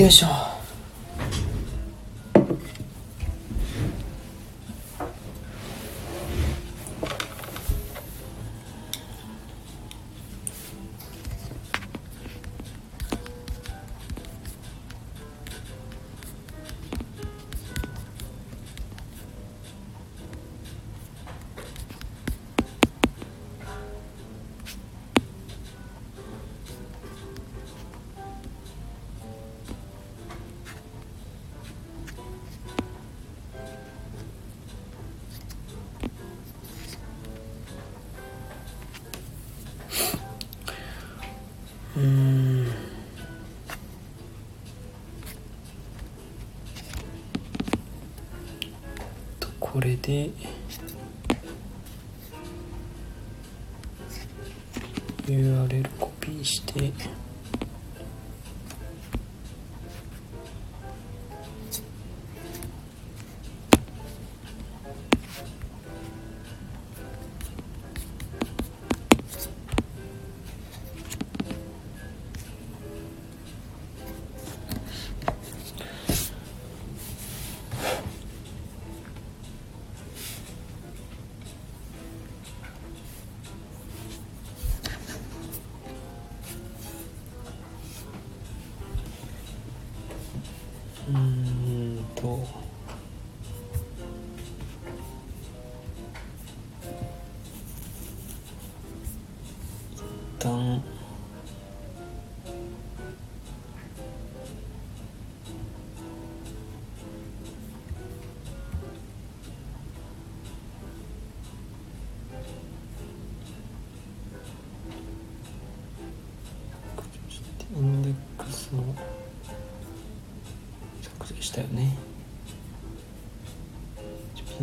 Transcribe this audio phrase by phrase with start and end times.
[0.00, 0.49] よいしょ。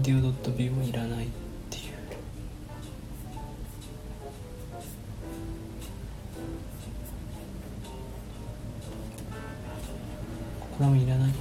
[0.07, 1.27] デオ .view もいらないっ
[1.69, 1.83] ていう。
[10.77, 11.33] これもいらない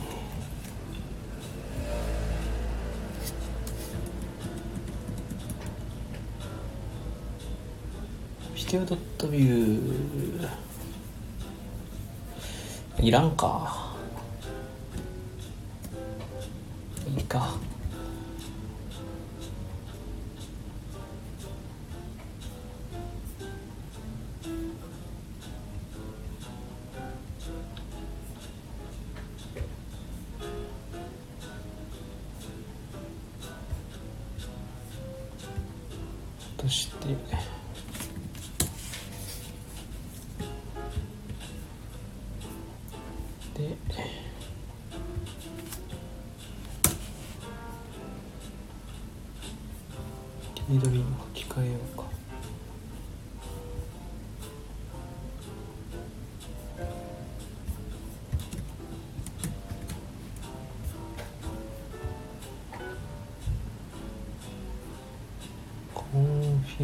[8.57, 10.49] ビデオ .view
[12.99, 13.66] いらんか。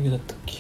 [0.03, 0.59] ングだったっけ？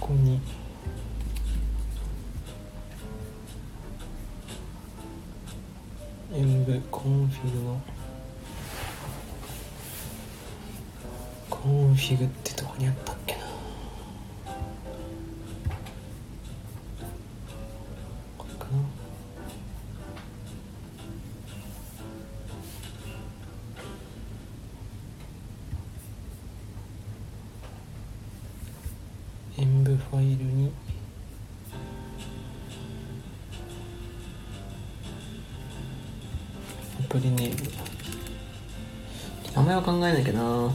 [0.00, 0.40] ここに。
[6.34, 7.82] 演舞コンフィグの。
[11.50, 13.41] コンフィグってとこにあったっけな？
[30.12, 30.70] ファイルに。
[37.00, 37.70] アプリネーム。
[39.56, 40.70] 名前は考えなきゃな。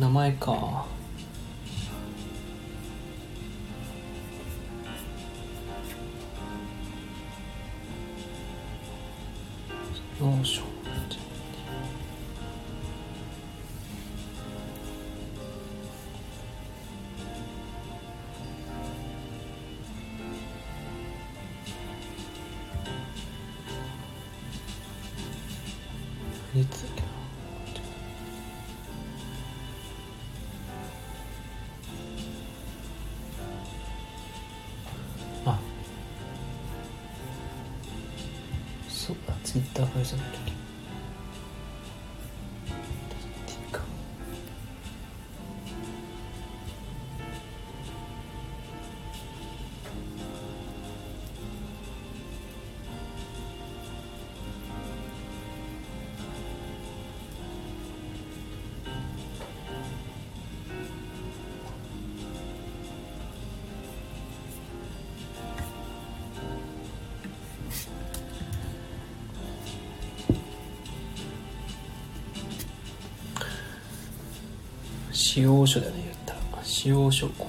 [0.00, 0.55] 名前か。
[75.36, 76.64] 使用書だね言ったら。
[76.64, 77.46] 使用書こ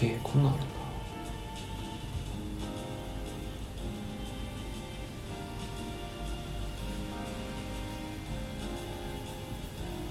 [0.00, 0.78] げえこんなんあるんだ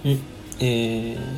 [0.05, 0.19] うん
[0.59, 1.36] えー。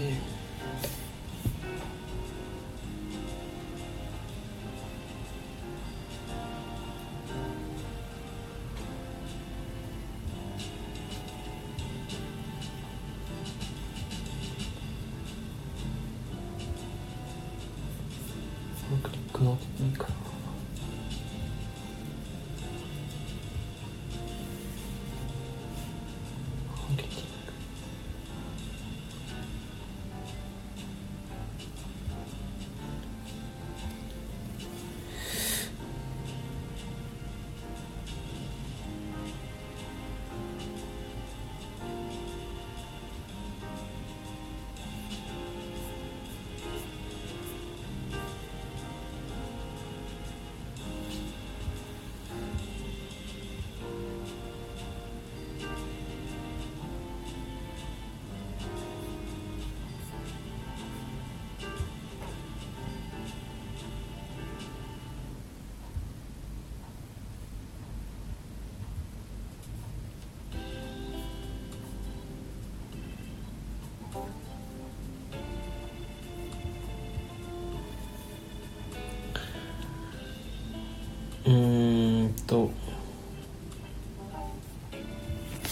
[82.50, 82.72] と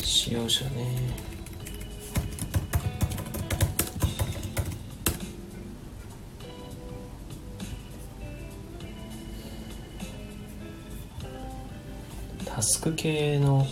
[0.03, 0.69] 使用者ね。
[12.45, 13.65] タスク系の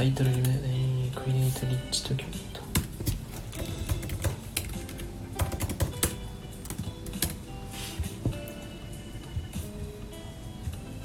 [0.00, 2.62] タイトル決めだよねクリエイトリッチとキュリと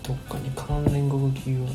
[0.07, 1.69] どっかに関連語がキーワ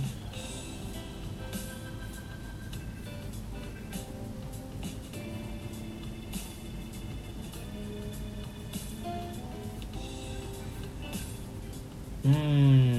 [12.25, 12.90] うん。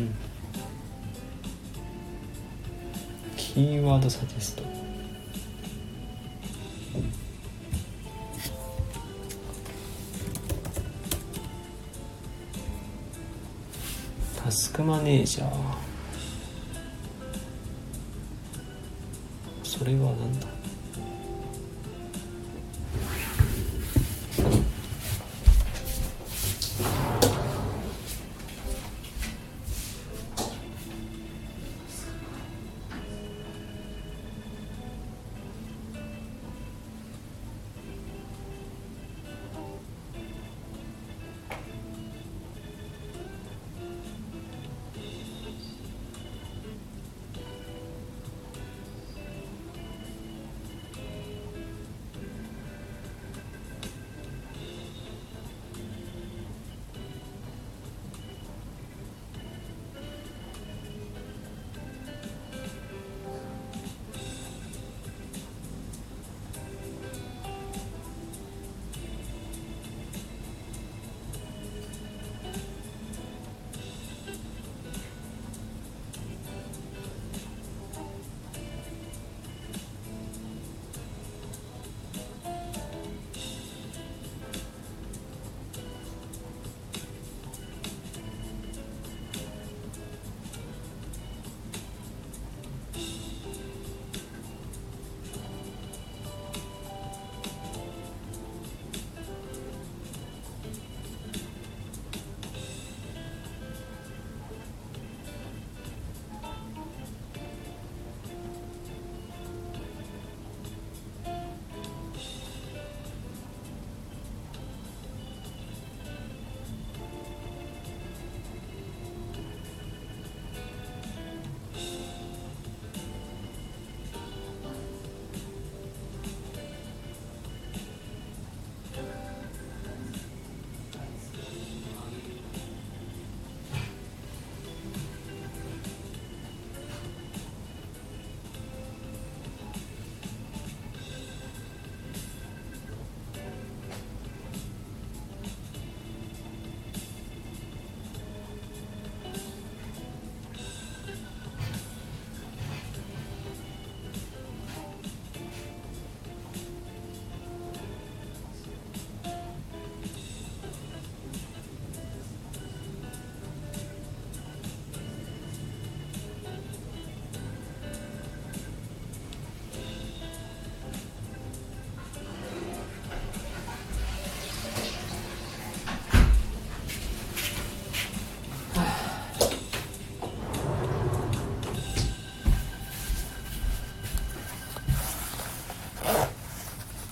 [3.99, 4.63] サジェスト。
[14.43, 15.51] タスクマネージャー。
[19.63, 20.50] それは何だ？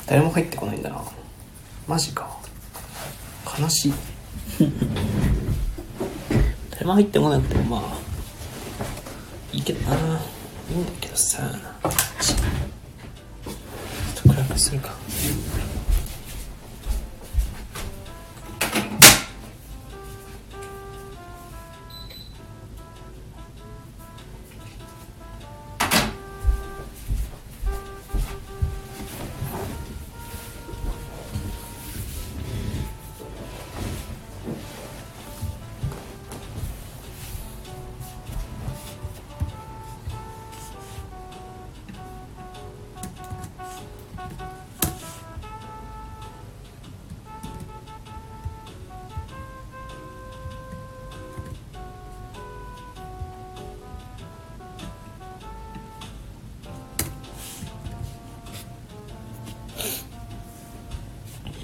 [0.09, 1.03] 誰も入ってこないんだな。
[1.87, 2.35] マジか。
[3.59, 3.93] 悲しい。
[6.71, 7.81] 誰も入ってこなくてもまあ
[9.53, 9.95] いいけどな。
[10.71, 11.68] いいんだけどさ。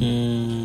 [0.05, 0.64] う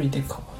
[0.00, 0.51] 人でか。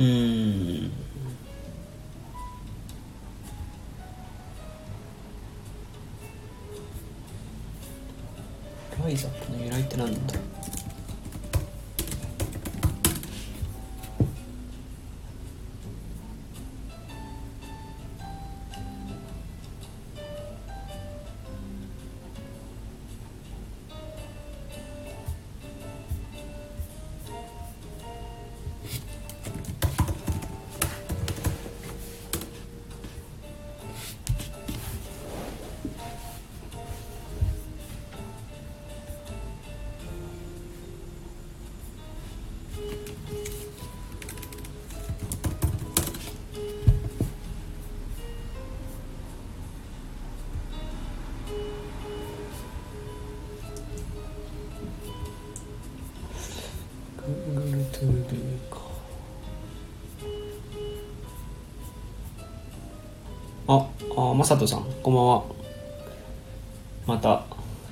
[0.00, 0.92] うーん。
[9.02, 10.39] ライザップの由来って何なんだろう
[64.16, 65.44] ああまさとさんこんばんは。
[67.06, 67.44] また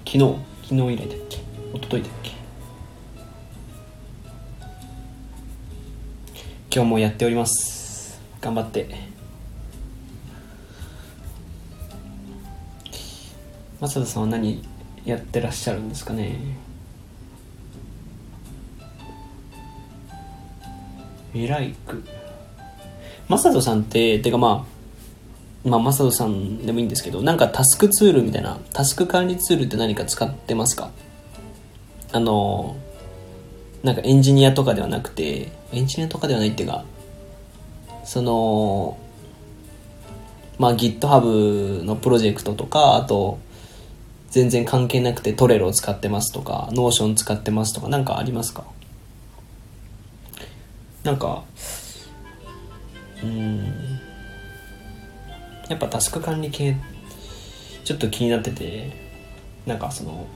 [0.04, 0.18] 昨日
[0.64, 1.36] 昨日以来だっけ？
[1.36, 2.32] 一昨日だっけ？
[6.74, 8.20] 今日もやっております。
[8.40, 8.88] 頑張って。
[13.80, 14.62] まさとさんは何
[15.04, 16.36] やってらっしゃるんですかね？
[21.32, 22.02] ミライク
[23.28, 24.77] マサトさんっててかまあ
[25.68, 30.90] まあマサトさんでもいいんですけどなんかタスクツールみたいなタスク管理ツールって何か使ってますか？
[32.12, 32.76] あの
[33.82, 36.84] なんかエンジニアとかではなくてエンジニアとかではないっていうか
[38.04, 38.98] その
[40.58, 43.38] まあ GitHub のプロジェクトとかあと
[44.30, 48.64] 全然関係なくてトレロを使ってますとか Notion 使ってますとか何かありますか？
[51.04, 51.44] なんか
[53.22, 53.87] うん
[55.68, 56.76] やっぱタスク管理系
[57.84, 58.90] ちょっと気になってて
[59.66, 60.26] なんかその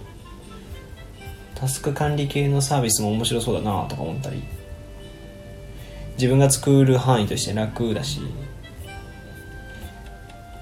[1.55, 4.43] タスク管理系のサービスも面白そうだなとか思ったり
[6.15, 8.21] 自分が作る範囲として楽だし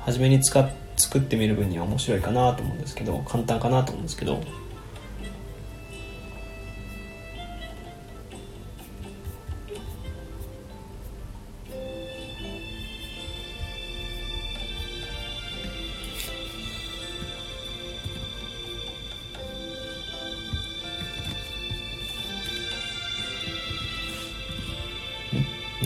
[0.00, 4.42] 初めに使作ってみる分には面白いかなと思うんですけど簡単かなと思うんですけど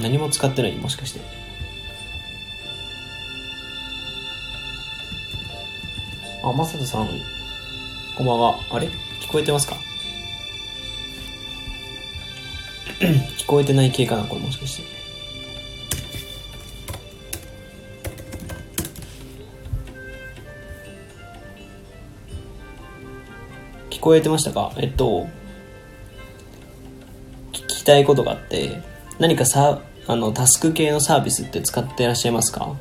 [0.04, 1.20] 何も使ってないもしかして。
[6.42, 7.08] あまさとさん。
[8.14, 8.58] こんばんは。
[8.70, 8.88] あれ？
[9.22, 9.76] 聞こえてますか？
[13.38, 14.82] 聞こえてない系かなこれもしかして。
[23.88, 24.70] 聞こえてましたか？
[24.76, 25.26] えっと
[27.52, 28.82] 聞きたいことがあって
[29.18, 32.74] 何かさあのタスク系のサービスって使ってらっしゃいますか？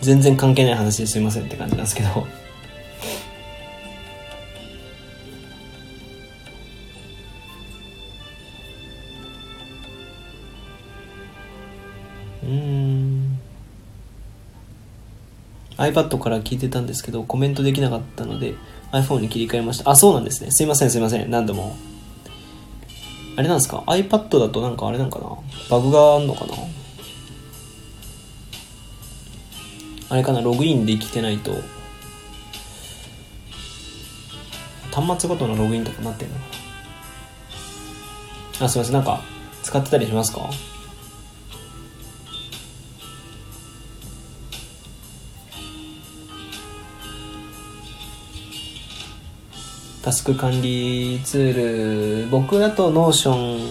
[0.00, 2.26] 全然関係ない話ですいませんって感じなんですけど。
[12.42, 13.38] うん。
[15.76, 18.54] iPad から聞いてたんですけどコメントできなかったので
[18.92, 19.90] iPhone に切り替えました。
[19.90, 20.50] あそうなんですね。
[20.50, 21.30] すいませんすいません。
[21.30, 21.76] 何度も。
[23.40, 25.30] あれなんですか？iPad だとなんかあれなんかな？
[25.70, 26.52] バグがあんのかな？
[30.10, 30.42] あれかな？
[30.42, 31.52] ログインできてないと。
[34.92, 36.40] 端末ごとのログインとかなってんのか
[38.58, 38.66] な？
[38.66, 38.92] あすいません。
[38.92, 39.22] なんか
[39.62, 40.50] 使ってたりしますか？
[50.10, 53.70] タスク管理ツール僕だと Notion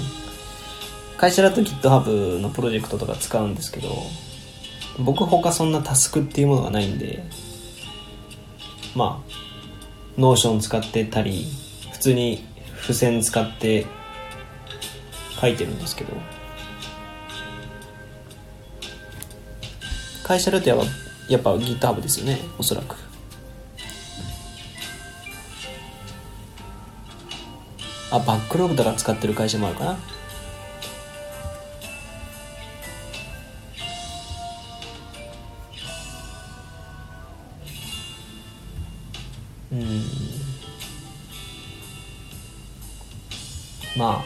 [1.18, 3.90] 会社だと GitHub のプロジェクトとか使うんですけど
[5.00, 7.26] 僕他そんなタスクっていうものがないんで
[8.96, 11.46] まあ Notion 使ってたり
[11.92, 12.48] 普通に
[12.84, 13.86] 付箋使って
[15.42, 16.14] 書いてるんですけど
[20.24, 20.86] 会社だとやっぱ
[21.28, 23.09] やっぱ GitHub ですよねおそらく。
[28.12, 30.00] あバックログとか使ってる会社もあるかな？
[39.72, 40.04] うん。
[43.96, 44.24] ま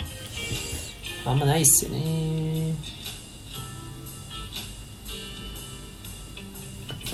[1.26, 2.76] ああんまないっすよね。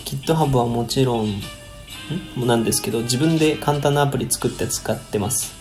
[0.05, 1.41] GitHub はもちろん
[2.37, 2.47] ん？
[2.47, 5.58] なんですけど自分で簡単なアプリ作って使ってます。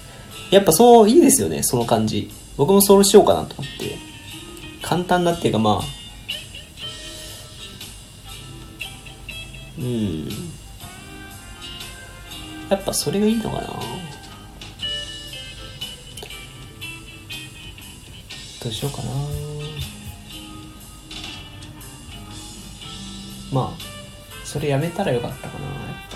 [0.50, 2.30] やっぱそういいですよねその感じ。
[2.56, 3.96] 僕もそうしようかなと思って。
[4.82, 5.98] 簡単なっていうかまあ
[9.78, 10.28] うん。
[12.68, 13.66] やっぱそれがいいのかな。
[18.62, 19.10] どうしようかな。
[23.52, 23.80] まあ
[24.44, 26.07] それやめたらよかったかな。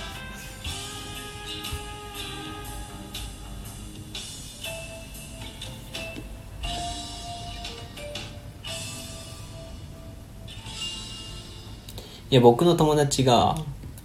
[12.33, 13.57] いや僕の友達が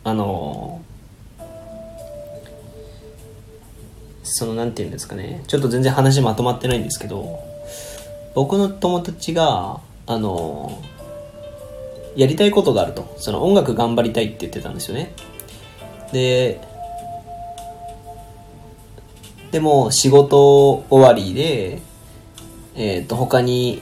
[0.03, 0.81] あの
[4.21, 5.45] そのなんていうんですかね。
[5.47, 7.39] ちょっと全然話まとまってないんですけど
[8.35, 10.83] 僕の友達があの
[12.17, 13.15] やりたいことがあると。
[13.17, 15.13] その音楽頑張りたいって言ってたんですよね。
[16.11, 16.59] で
[19.51, 21.81] でも仕事終わりで
[22.75, 23.81] えっ、と他に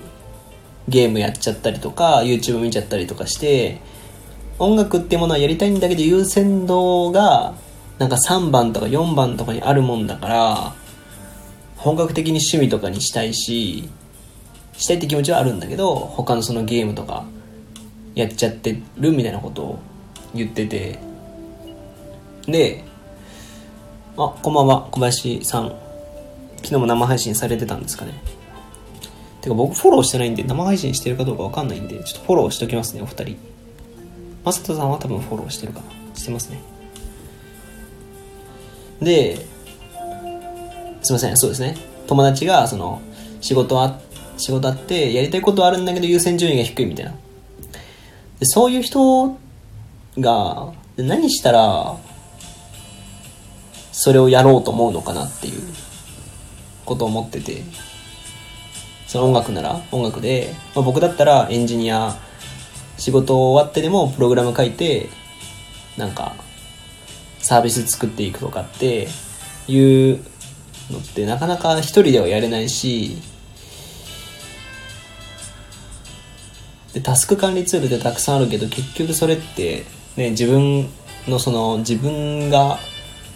[0.88, 3.82] ゲームやっちゃったりとか YouTube 見ちゃったりとかして
[4.60, 7.56] 音楽っていうものはやりたいんだけど優先度が
[7.98, 10.74] なんか3番とか4番とかにあるもんだから
[11.78, 13.90] 本格的に趣味とかにしたいし
[14.78, 17.26] したいって気持ちはあるんだけど他のそのゲームとか
[18.16, 19.80] やっちゃってるみたいなことを
[20.34, 21.00] 言ってて。
[22.48, 22.84] で
[24.18, 24.88] あこんばんは。
[24.92, 25.76] 小林さん。
[26.58, 28.14] 昨日も生配信されてたんですかね。
[29.42, 33.55] てか僕フォローしてないんで生配信してるかどうかわかんないんでちょっとフォローしときますねお二人。
[34.46, 35.86] マサトさんは多分フォローしてるかな。
[36.16, 36.62] してますね。
[39.02, 39.38] で
[41.02, 41.36] すいません。
[41.36, 41.76] そうですね。
[42.08, 43.02] 友達がその
[43.42, 44.00] 仕事あ
[44.38, 47.16] 仕事あってやりたいことはあるんだけど優先順位が低いみたいな。
[48.40, 49.36] でそういう人
[50.20, 51.98] が何したら
[53.92, 55.62] それをやろうと思うのかなっていう
[56.86, 57.64] ことを思ってて。
[59.08, 62.18] その音楽なら音楽で、まあ、僕だったらエンジニア
[62.98, 65.10] 仕事終わってでもプログラム書いて
[65.98, 66.34] なんか
[67.40, 69.08] サービス作っていくとかって
[69.68, 70.24] いう
[70.92, 73.22] のってなかなか一人ではやれないし
[76.94, 80.90] でタスク管理ツールってたくさんあるけど結局それってね自分
[81.28, 82.80] のその自分が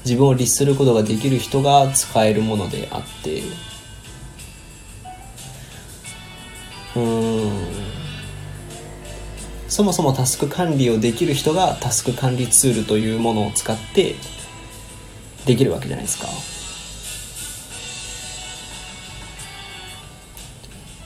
[0.05, 3.41] 自分を律することができる人が使えるものであって。
[6.95, 7.88] うーん。
[9.69, 14.15] そもそもタスク管理をできる人がタスク管理ツールというものを使って
[15.45, 16.27] できるわけじゃないですか。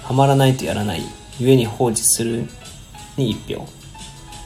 [0.04, 1.02] はまらないとやらない
[1.40, 2.46] 故に放置する
[3.18, 3.68] に一票。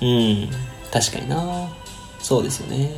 [0.01, 0.49] うん
[0.91, 1.69] 確かにな。
[2.19, 2.91] そうですよね。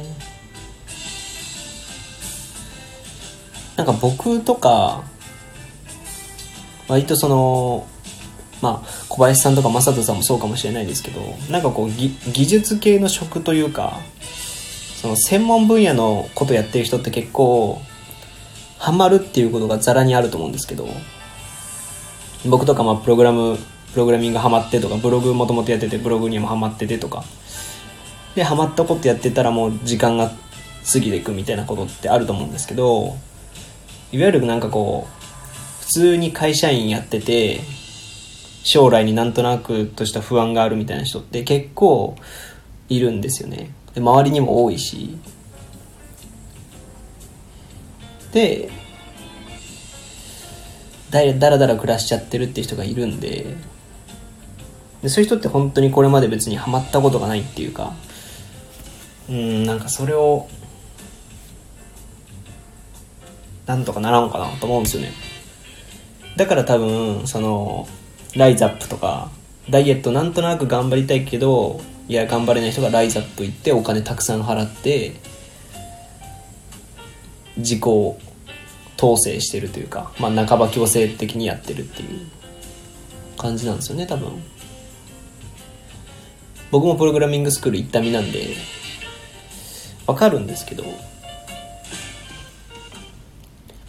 [3.75, 5.03] なんか僕とか
[6.88, 7.88] 割とその
[8.62, 14.00] まあ小林さんとか正人さんもそうかもしれないですけどなんかこう技術系の職というか
[15.02, 17.82] その専門分野のことやってる人って結構
[18.78, 20.88] ハマるっていうことがざらにあると思うんですけど
[22.45, 23.58] 僕とかまあプログラム
[23.93, 27.24] プログラミングハマってとかブログもともとやっててブログにもハマっててとか
[28.36, 30.32] でハマったことやってたらもう時間が
[30.91, 33.17] 過ぎていくみたいなことってあると思うんですけど
[34.12, 37.62] いわゆるなんかこう普通に会社員やってて
[38.69, 42.15] 将来になんとなくとした不安があるみたいな人って結構
[42.88, 43.71] いるんですよね。
[43.95, 45.17] で周りにも多いし。
[48.32, 48.69] で
[51.10, 53.55] だだらだら暮らしちゃってるって人がいるんで。
[55.01, 57.95] でそういう人って本当にこれまで別にハマったことがないっていうか。
[59.32, 60.47] うんなんかそれを
[63.65, 65.12] なんとかならんかなと思うんですよね。
[66.36, 67.88] だから多分その
[68.36, 69.32] ライズアップとか
[69.70, 75.13] ダイエットなんとなく頑張りたいけどいや頑張れない人がライズアップ行ってお金たくさん払って
[77.58, 77.82] 自己
[78.98, 82.28] 統制してるというか、まあ、半ば強制的にやってるっていう
[83.38, 84.32] 感じなんですよね多分。
[86.72, 88.56] 僕もプログラミングスクール行った身なんで
[90.06, 90.84] わかるんですけど、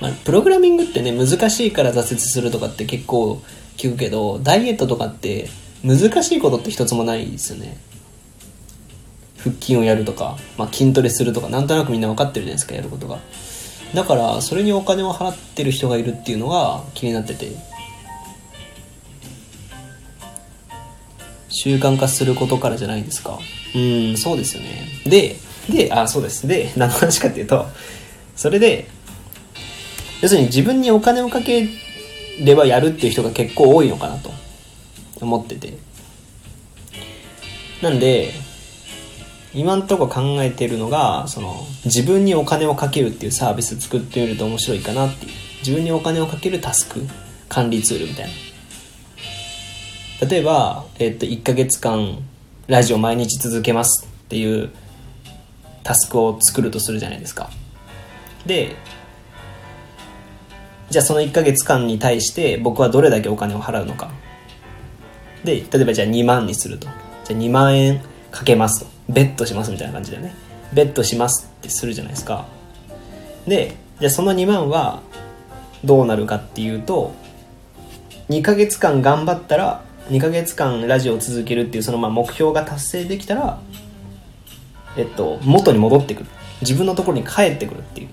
[0.00, 3.42] まあ、プログラミングってね難しいから挫折するとかって結構
[3.80, 5.48] 聞くけどダイエットとかって
[5.82, 7.78] 難しいことって一つもないですよね。
[9.38, 13.18] 腹筋をやるとか、まあ、筋トレするとかなんとなくみんな分かってるじゃないですかやることが。
[13.94, 17.52] だからそれにお金を払ってる人がいるっていうのが気になってて。
[21.48, 23.38] 習慣化することからじゃないですか。
[23.74, 24.88] うんそうですよね。
[25.06, 25.36] で
[25.68, 26.46] であそうです。
[26.46, 27.66] で何の話かっていうと
[28.36, 28.86] それで
[30.20, 31.68] 要するに自分にお金をかけ
[32.44, 34.30] ればやるっていう人が結構多いのかなと。
[35.20, 35.74] 思ってて。
[37.82, 38.32] なんで
[39.54, 45.32] 今んとこ考えてるのがその自分にお金をかけるっていうサービス作ってみると面白いかなっていう。
[45.60, 47.06] 自分にお金をかけるタスク
[47.48, 48.26] 管理ツールみたい
[50.20, 50.26] な。
[50.28, 52.18] 例えば、えっと、1ヶ月間
[52.66, 54.70] ラジオ毎日続けますっていう
[55.82, 57.50] タスクを作るとするじゃないですか。
[58.46, 58.76] で
[60.90, 64.10] じゃあその1ヶ月間に対して僕はどれだけお金を払うのか。
[65.44, 66.88] で例えばじゃあ2万にすると。
[67.24, 68.90] じゃあ2万円かけますと。
[69.08, 70.34] ベットしますみたいな感じだよね。
[70.72, 72.46] ベットしますってするじゃないですか。
[73.46, 75.00] でじゃあその2万は
[75.84, 77.12] どうなるかっていうと
[78.28, 83.60] 2ヶ月間頑張ったら2ヶ月間ラジオを続けるっていうそのまあ目標が達成できたら
[84.96, 86.26] えっと元に戻ってくる。
[86.62, 88.08] 自分のところに帰ってくるっていう。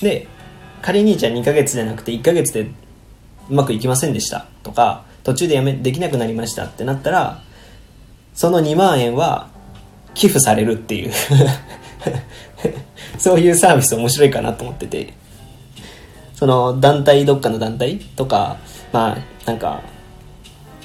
[0.00, 0.26] で
[0.82, 7.42] 仮にじゃあ2ヶ月じゃなくて1ヶ月でうまくいきませんでしたとか途中でやめできなくなりましたってなったら
[8.34, 9.50] その2万円は
[10.14, 11.12] 寄付されるっていう。
[13.18, 15.12] そういうサービス面白いかなと思ってて。
[16.40, 18.56] その団体どっかの団体とか
[18.94, 19.82] まあなんか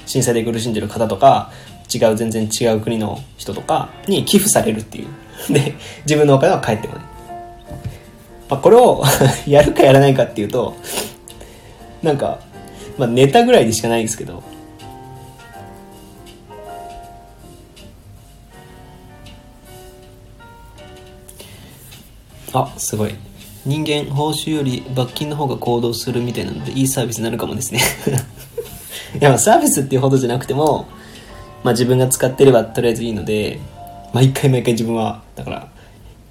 [0.04, 1.50] 震災で苦しんでる方とか
[1.92, 5.52] 違う全然違う国の人とかに寄付されるっていう。
[5.52, 5.74] で
[6.04, 7.04] 自分のお金は返ってこない、
[8.48, 9.02] まあ、これを
[9.46, 10.74] やるかやらないかっていうと
[12.02, 12.38] なんか、
[12.98, 14.42] まあ、ネタぐらいでしかないんですけど
[22.52, 23.14] あすごい。
[23.66, 27.80] 人間報酬より罰金の方が行動するみたいなのでいいサービスになるかもですね。
[29.20, 30.86] いやサービスっていうほどじゃなくても、
[31.64, 33.58] まあ、自分が使ってればとりあえずいいので
[34.12, 35.68] 毎回毎回自分はだから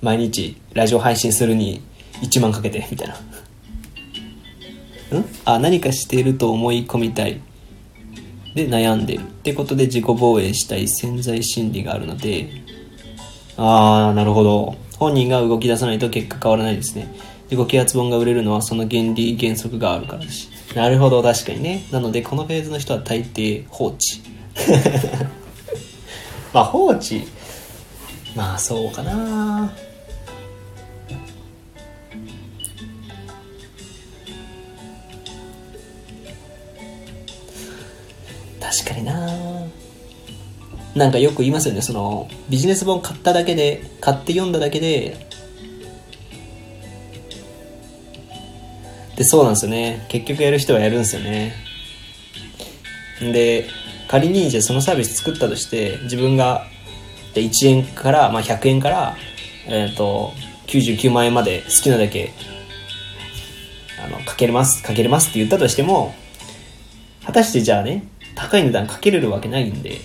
[0.02, 1.82] 毎日ラジオ配信するに
[2.22, 3.16] 1万かけてみたいな
[5.20, 5.26] ん？
[5.46, 7.42] あ何かしていると思い込みたい
[8.54, 12.50] で悩んでるってことで自己防衛したい潜在心理があるので
[13.58, 17.14] ああなるほど本人が動き出さないと結果変わらないですね。
[17.50, 20.50] 自己啓発本が売れるのはその原理原則があるからです。
[20.76, 21.86] なるほど、確かにね。
[21.92, 24.22] なので、このフェーズの人は大抵放置。
[26.54, 27.22] まあ、放置。
[28.36, 29.72] まあ、そうかな
[38.86, 39.66] かにな。
[40.96, 41.82] なんかよく言いますよね。
[41.82, 45.28] そのビジネス本買っただけで買って読んだだけで。
[49.18, 50.06] でそうなんですよね。
[50.10, 51.54] 結局やる人はやるんですよね。
[53.20, 53.68] で
[54.08, 56.68] 仮にじゃそのサービス作ったとして自分が
[57.34, 59.18] 1円から、まあ、100円から、
[59.68, 60.32] えーと、
[60.68, 62.32] 99万円まで好きなだけ
[64.04, 66.14] あのかけれますかけれますって言ったとしても
[67.26, 68.04] 果たしてじゃあね
[68.36, 70.00] 高い値段かけれるわけないんで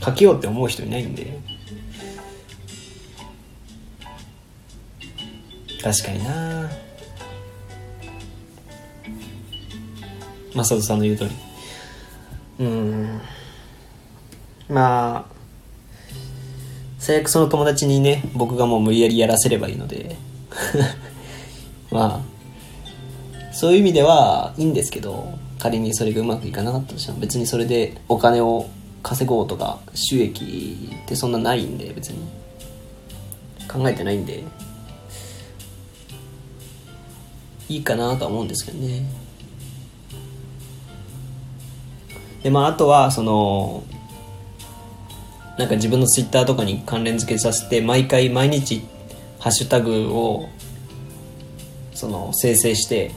[0.00, 1.38] かけようって思う人いないんで。
[5.82, 6.70] 確かにな。
[10.54, 11.30] マサトさんの言う通り。
[12.60, 13.20] うん。
[14.68, 15.34] まあ
[16.98, 20.16] 最悪その友達にね僕がもう無理やりやらせればいいので。
[21.90, 25.38] まあそういう意味ではいいんですけど。
[25.60, 28.68] 仮にそれがうまくいかなかったとしても別にそれでお金を
[29.02, 32.40] 稼ごうとか収益ってそんなないんで別に。
[33.70, 34.42] 考えてないんで。
[37.68, 39.04] いいかなとは思うんですけどね。
[42.42, 43.84] でまああとはその
[45.56, 48.82] なんか自分のツイッターとかに関連付けさせて毎回毎日
[49.38, 50.48] ハッシュタグを
[51.94, 53.12] その生成して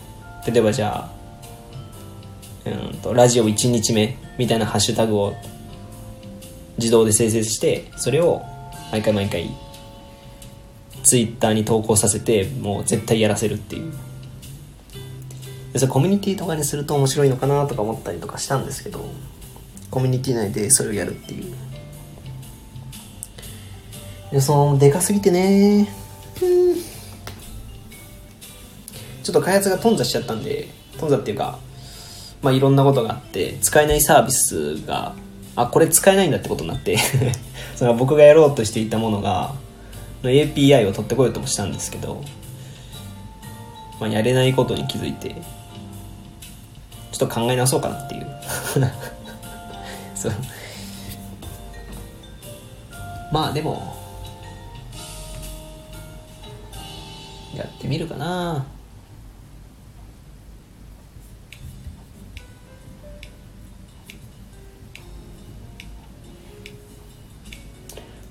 [0.45, 1.12] 例えばじゃあ
[2.65, 5.34] うんとラジオ1日目みたいなハッシュタグを
[6.78, 8.41] 自動で生成してそれを
[8.91, 9.49] 毎回毎回
[11.04, 13.91] ツイッターに投稿させてもう絶対やらせるっていう。
[15.73, 19.04] でそれコミュニティとかにすると面白いのかなとか思ったりとかしたんですけど
[19.89, 21.54] コミュニティ内でそれをやるっていう。
[24.32, 25.89] でそのでかすぎてね。
[29.23, 30.67] ちょっと開発が頓挫しちゃったんで
[30.99, 31.58] 頓挫っていうか
[32.43, 35.15] まあいろんなことがあって使えないサービスが
[35.56, 36.97] あこれ使えないんだってことになって
[37.75, 39.53] それは僕がやろうとしていたものが
[40.23, 42.22] の API を取ってこようともしたんですけど、
[43.99, 45.36] まあ、やれないことに気づいて
[47.11, 48.28] ちょっと考え直そうかなっていう。
[50.15, 50.34] そう。
[53.32, 53.95] まあでも
[57.55, 58.65] やってみるかな。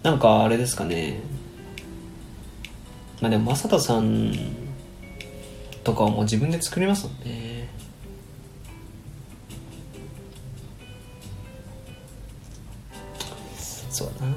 [0.03, 1.21] なんかあれですかね。
[3.21, 4.33] まあでも正人さん
[5.85, 7.69] とかはもう自分で作りますもんね。
[13.91, 14.35] そうだな。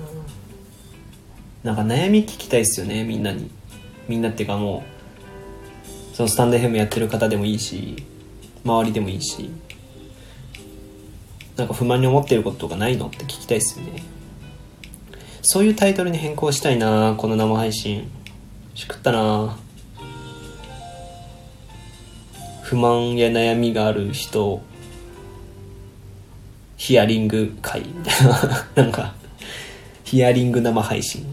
[1.64, 3.50] なんか悩み聞きたいっすよねみんなに。
[4.08, 4.84] みんなっていうかも
[6.14, 8.04] うそのスタンド FM やってる方でもいいし
[8.64, 9.50] 周りでもいいし。
[11.56, 14.04] なんか不満に思ってることとかないのって聞きたいっすよね。
[15.46, 18.10] そういうタイトルに変更したいなこの生配信。
[18.74, 19.60] しくったな。
[22.64, 24.60] 不満や悩みがある人
[26.78, 27.82] ヒアリング会。
[27.82, 29.14] みたいななんか
[30.04, 31.24] ヒアリング生配信。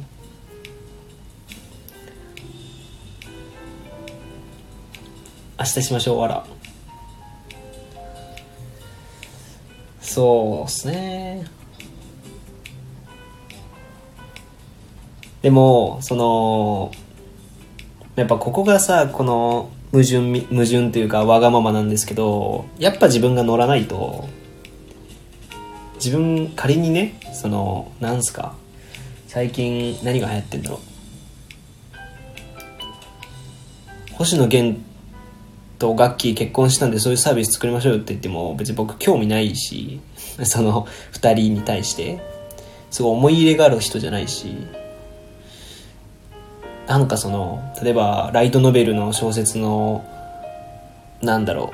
[5.58, 6.44] 明日しましょうわら。
[10.02, 11.61] そうっすね。
[15.42, 16.92] でもその
[18.16, 24.28] やっぱここがさこの矛盾矛盾というかわがままなんですけどやっぱ自分が乗らないと
[25.96, 28.54] 自分仮にねそのなんすか
[29.26, 30.92] 最近何が流行ってんだろう。
[34.14, 34.78] 星野源
[35.78, 40.00] とガッキー結婚したんでそういうサービス作りましょうって言っても別に僕興味ないし
[40.44, 42.20] その2人に対して
[42.90, 44.54] すごい思い入れがある人じゃないし
[46.86, 50.04] なんかその例えばライトノベルの小説の
[51.20, 51.72] なんだろ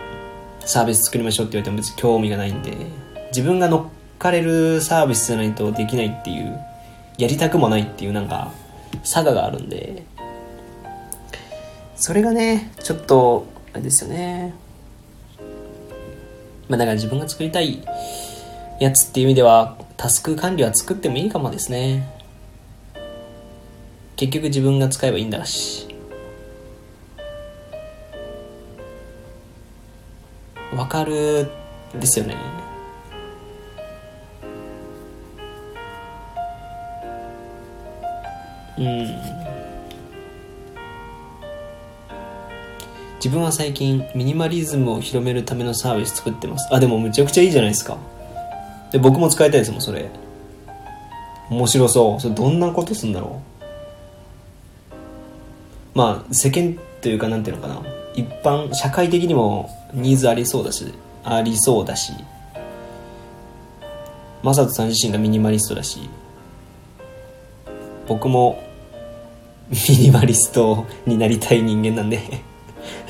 [0.65, 2.77] うサービス作りましょうって言われても別に興味がないんで
[3.29, 6.61] 自分が乗っかれるサービスじゃないとできないっていう
[7.17, 8.53] やりたくもないっていうなんか
[9.03, 10.05] 差があるんで
[11.97, 14.55] それがねちょっとあれですよね。
[16.69, 17.83] まあだから自分が作りたい
[18.79, 22.18] やつっていう意味ではタスク管理は作ってもいいかもですね。
[24.19, 25.87] 結局自分が使えばいいんだし。
[30.77, 31.49] わかる
[31.95, 32.37] ですよね。
[38.77, 39.07] うん。
[43.19, 46.75] 自分は最近ミニマリズムを広めるためのサービス作ってます。
[46.75, 47.97] あでもむちゃくちゃいいじゃないですか。
[48.91, 50.11] で僕も使いたいですもんそれ。
[51.51, 52.21] 面白そう。
[52.21, 53.48] それどんなことすんだろう。
[55.95, 57.83] まあ世間というかなんていうのかな。
[58.15, 62.13] 一般社会的にもニーズありそうだしありそうだし
[64.43, 66.11] マサトさん自身がミニマリストだし
[68.09, 68.61] 僕も
[69.71, 69.77] ミ
[70.07, 72.19] ニマリストになりたい人間なんで。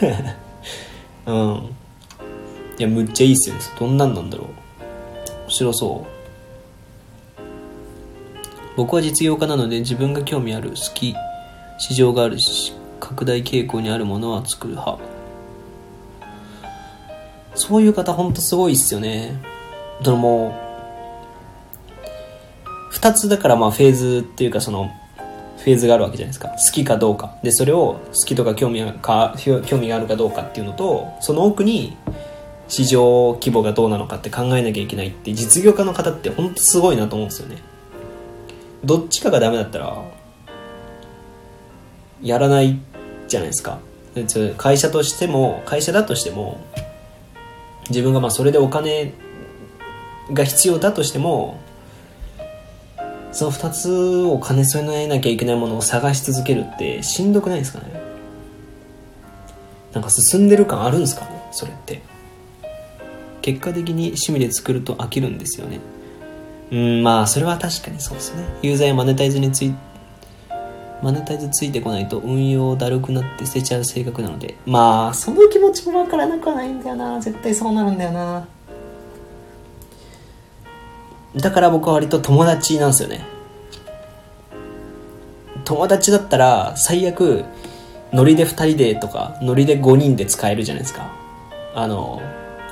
[1.24, 1.74] うん。
[2.78, 3.54] いやむっちゃいいっすよ。
[3.78, 4.46] どんなんなんだろう。
[5.44, 7.42] 面白そう。
[8.76, 11.14] 僕は実用家なので自分が興味ある好き。
[11.78, 14.98] 市場があるし拡大傾向にあるものは作る派
[17.58, 19.36] そういう方ほんとすごいっすよね。
[20.02, 20.68] そのもう、
[22.92, 24.90] 二つだからまあフェーズっていうかその、
[25.58, 26.48] フェーズがあるわけじゃないですか。
[26.50, 27.34] 好きかどうか。
[27.42, 31.96] で、それを好きとか興味がか興味があるかどうかっていうのと、その奥に
[32.68, 37.56] 市場規模がどうなのかって考えなきゃいけないって実業家の方って本当すごいなと思うんですよね。
[38.84, 40.00] どっちかがダメだったら、
[42.22, 42.78] やらない
[43.28, 43.78] じゃないですか。
[44.56, 46.60] 会社としても、会社だとしても、
[47.90, 49.12] 自分がまあそれでお金
[50.32, 51.58] が必要だとしても、
[53.32, 58.00] その2つを兼ね備えなきゃいけないものを探し続けるってしんどくないですかね。
[59.92, 62.02] なんか進んでる感あるんですかねそれって。
[63.42, 65.80] 結果的に趣味で作ると飽きるんですよね。
[66.70, 68.44] うんまあそれは確かにそうですね。
[68.62, 69.87] ユーザーやマネタイズについて
[71.02, 74.56] マネタイズついてこないと運用だるくなって捨てちゃう性格なので。
[74.66, 77.20] まあその気持ちもわからなくはないんだよな。
[77.20, 78.46] 絶対そうなるんだよな。
[81.36, 83.24] だから僕は割と友達なんですよね。
[85.64, 87.44] 友達だったら最悪
[88.12, 91.12] ノリで2人でとかノリで5人で使えるじゃないですか。
[91.74, 92.20] あの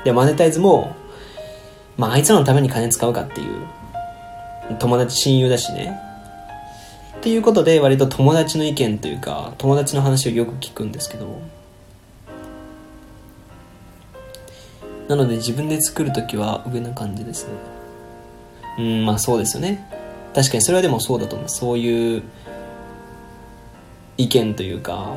[0.05, 0.97] でマネタイズも
[1.97, 3.57] まああいつらのために金使うかっていう
[4.79, 6.01] 友達親友だしね。
[7.19, 11.41] っていうことで割と友達の意見というか友達の話をよく聞くんですけど
[15.09, 17.53] なので自分で作る時は上な感じですね。
[18.79, 19.89] うんまあそうですよね。
[20.35, 21.49] 確かにそれはでもそうだと思う。
[21.49, 22.23] そういう
[24.19, 25.17] 意見というか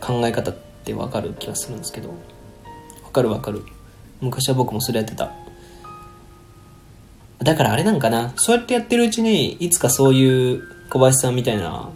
[0.00, 2.10] 考え方ってわかる気がするんですけど。
[2.10, 3.64] わかるわかる。
[4.20, 5.32] 昔は僕もそれやってた。
[7.38, 8.34] だからあれなんかな。
[8.36, 11.90] そうやってやってるうちにいつかそういう小林さんみたいな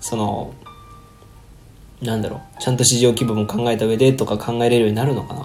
[0.00, 0.52] その
[2.02, 5.42] なんだろうちゃんと市場規模も考えた上でとか考えれるようになるのかな。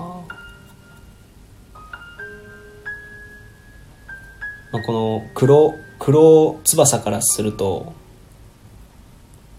[4.72, 7.93] まあ、この黒黒翼からすると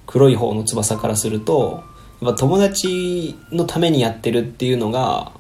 [0.07, 1.85] 黒い方の翼からすると
[2.21, 5.31] やっぱ友達のためにやってるっていうのが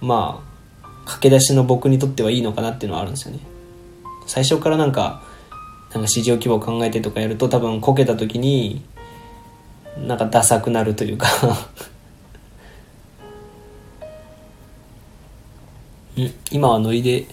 [0.00, 3.40] まあ駆け出しの僕にとってはいいのかなっていうのはあるんですよね。
[4.28, 5.26] 最初からなんか
[5.94, 8.82] なんか市場規模を考えてとかやると多分こけた時に
[10.06, 11.26] なんかダサくなるというか。
[16.50, 17.26] 今はノリで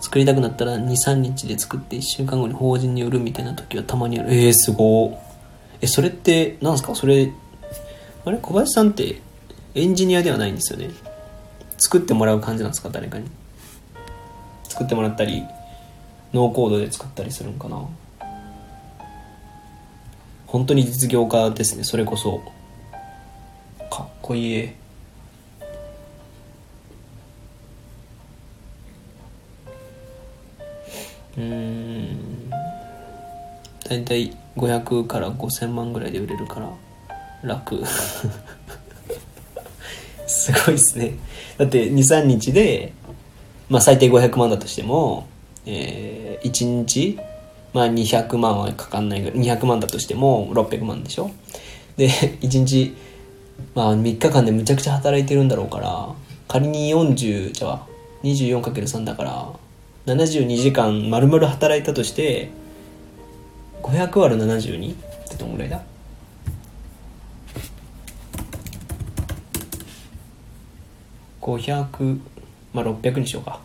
[0.00, 4.32] 作りたくなったら23日で作って1週間後に法人によるみたいな時はたまにある。
[4.32, 5.18] えー、すご
[5.80, 6.94] えそれってなんすか？
[6.94, 7.32] それ
[8.24, 8.38] あれ？
[8.38, 9.20] 小林さんって
[9.74, 10.90] エンジニアではないんですよね。
[11.76, 12.88] 作ってもらう感じなんですか？
[12.90, 13.24] 誰かに。
[14.68, 15.42] 作ってもらったり
[16.34, 17.88] ノーコードで作ったりするんかな。
[20.48, 21.84] 本当に実業家ですね。
[21.84, 22.42] それこそ。
[23.88, 24.68] かっこいい
[31.38, 32.50] うん。
[33.88, 36.68] 大体500から5000万ぐらいで売れるから
[37.44, 37.80] 楽。
[40.26, 41.16] すごいっすね。
[41.58, 42.92] だって23日で、
[43.68, 45.28] まあ、最低500万だとしても、
[45.66, 47.18] えー、1日、
[47.72, 51.30] まあ、200万はかかんないぐらい200万だとしても600万でしょ？
[51.96, 52.08] で
[52.42, 52.94] 1日、
[53.74, 56.08] まあ、3日間でむちゃくちゃ働いてるんだろうから
[56.48, 57.86] 仮に40じゃあ
[58.22, 59.48] 24×3 だから
[60.06, 62.50] 72時間丸々働いたとして
[63.82, 64.96] 500割る72っ
[65.28, 65.82] てどんぐらいだ
[71.40, 72.18] ？500
[72.72, 73.60] まあ600にしようか。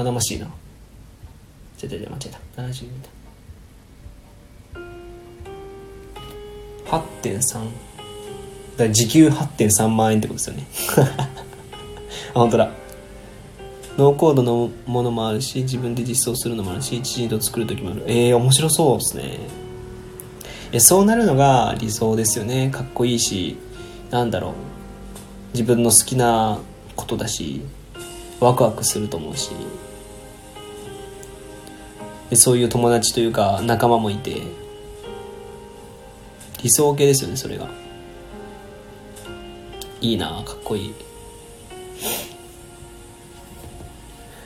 [0.00, 0.46] 生々しいな。
[1.76, 2.62] ちょちょちょ間違えた。
[2.62, 3.08] 72だ。
[6.90, 7.68] 8.3
[8.78, 10.66] だ時給8.3万円ってことですよね。
[12.32, 12.70] あ本当だ。
[13.98, 18.04] ノーコードのものもあるし自分で実装するのもあるし一時と作る時もある。
[18.06, 19.38] えー、面白そうですね。
[20.72, 22.70] いそうなるのが理想ですよね。
[22.70, 23.58] かっこいいし
[24.10, 24.52] なんだろう。
[25.52, 26.58] 自分の好きな
[26.96, 27.60] ことだし
[28.40, 29.50] ワクワクすると思うし。
[32.36, 34.42] そういう友達というか仲間もいて。
[36.62, 37.68] 理想系ですよねそれが。
[40.00, 40.94] いいなかっこいい。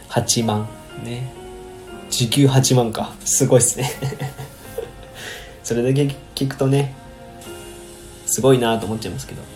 [0.09, 0.69] 8万。
[1.03, 1.33] ね。
[2.11, 3.13] 時給8万か。
[3.25, 3.91] すごいっすね。
[5.65, 6.95] それだけ聞くとね
[8.27, 9.54] すごいなと思っちゃいますけど。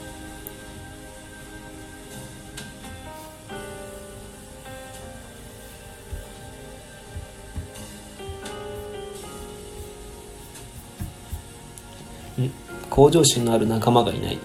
[12.99, 14.39] 向上心のある仲間がいない。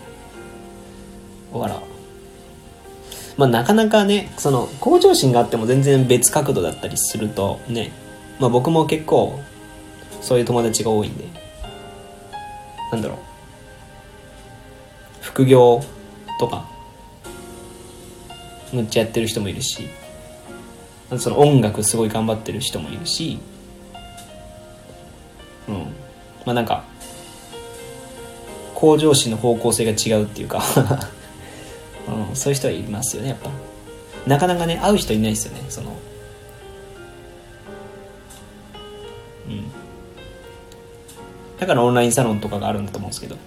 [1.52, 1.82] わら。
[3.36, 7.92] まあなかなかねその向上心があっても全然別角度だったりするとね。
[8.40, 9.40] まあ僕も結構
[10.22, 11.26] そういう友達が多いんで。
[12.92, 13.18] なんだろう。
[15.22, 15.82] 副業
[16.40, 16.70] とか
[18.72, 19.90] むっちゃやってる人もいるし。
[21.18, 23.40] その音楽すごい頑張ってる人もいるし。
[25.68, 25.76] うん。
[26.46, 26.93] まあなんか
[28.84, 30.62] 向上心の方向性が違うっていうか
[32.06, 33.50] うん、そういう人はいますよね、やっぱ。
[34.28, 35.92] なかなかね、会う人いないですよね、その。
[39.48, 39.72] うん。
[41.58, 43.38] だからオンラインサロンとかがあるんだと思うんですけど。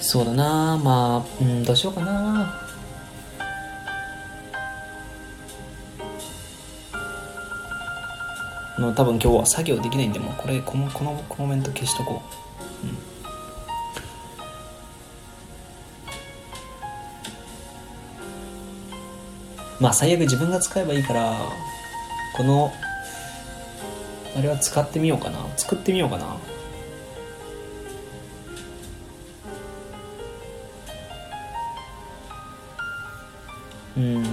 [0.00, 2.71] そうだなまあ、うん、どうしようかな
[8.80, 12.22] の多分今日は作業できないんでもこれこのこのコメント消しとこ
[12.82, 12.96] う、うん、
[19.80, 21.36] まあ最悪自分が使えばいいから
[22.36, 22.72] この
[24.34, 25.46] あれは使ってみようかな。
[25.56, 26.36] 作ってみようかな。
[33.96, 34.24] うん。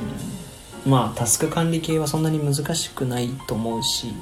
[0.86, 4.14] まあタスク管理系はそんなに難しくないと思うし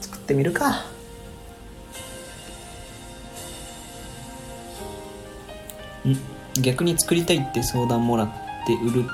[0.00, 0.84] 作ってみるか。
[6.06, 6.62] ん。
[6.62, 8.30] 逆に作りたいって相談もらっ
[8.66, 9.04] て売る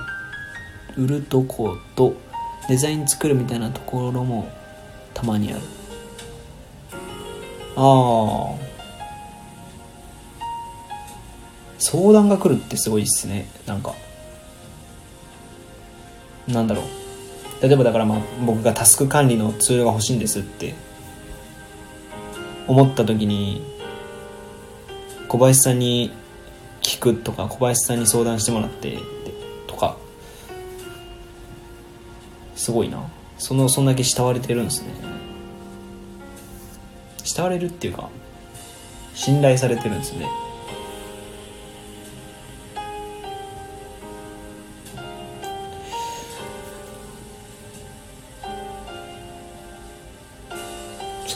[0.97, 2.15] 売るとこと
[2.69, 4.51] デザイン作るみたいなところも
[5.15, 5.63] たまにある。
[7.79, 8.67] ああ
[11.79, 13.49] 相談が来るってすごいっすね。
[13.67, 13.95] なんか。
[16.49, 16.87] なんだろう。
[17.63, 20.75] 例えばだからまあ僕がタスク管理のツールが欲しいんですって。
[22.69, 23.63] 思った時に
[25.29, 26.13] 小林さんに
[26.83, 28.99] 聞くとか小林さんに相談してもらって
[29.67, 29.97] とか。
[32.55, 33.07] すごいな。
[33.39, 34.95] そのそんだけ慕われてるんですね。
[37.23, 38.09] 慕われるっていうか
[39.15, 40.27] 信頼されてるんですね。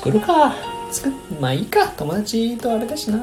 [0.01, 0.55] 作るか。
[0.91, 1.87] 作まあいいか。
[1.89, 3.19] 友達とあれだしな。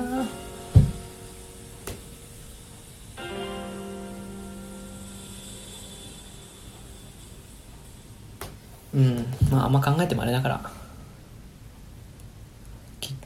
[8.93, 10.71] うんまああんま考えてもあれだから。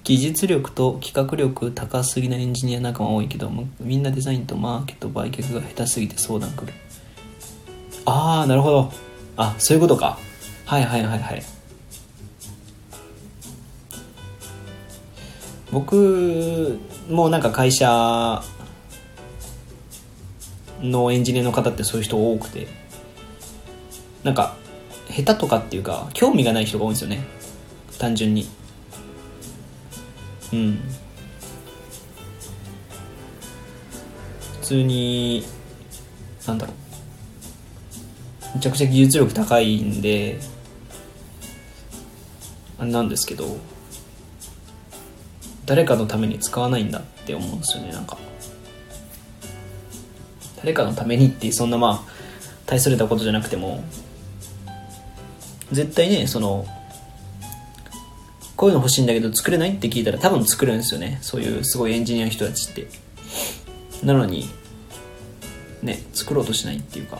[0.05, 6.73] 技術力と企画力高すぎなエンジニア仲間多いけどみんなデザインとマーケット売却が下手すぎて相談来る。
[8.05, 8.93] ああなるほど。
[9.35, 10.17] あそういうことか。
[10.65, 11.60] はいはいはいはい。
[15.71, 18.43] 僕もなんか会社
[20.81, 22.67] のエンジニアの方ってそういう人多くて
[24.23, 24.55] なんか
[25.09, 27.23] 下手とかっていうか興味がない人が多いんですよね。
[27.99, 28.47] 単純に。
[30.53, 30.79] うん。
[34.61, 35.45] 普通に
[36.47, 36.75] なんだろう。
[38.55, 40.39] めちゃくちゃ技術力高いんで
[42.77, 43.70] あれなんですけど。
[45.71, 48.17] 誰かのために使わないんだって思うんですよねなんか。
[50.57, 52.11] 誰かのためにってそんなまあ
[52.65, 53.81] 大それたことじゃなくても
[55.71, 56.65] 絶対ねその
[58.57, 61.19] こういうの欲しいんだけど作れないって聞いたら多分作るんですよね。
[61.21, 62.87] そういうすごいエンジニアの人たちって。
[64.03, 64.49] なのに
[65.83, 67.17] ね作ろうとしないっていうか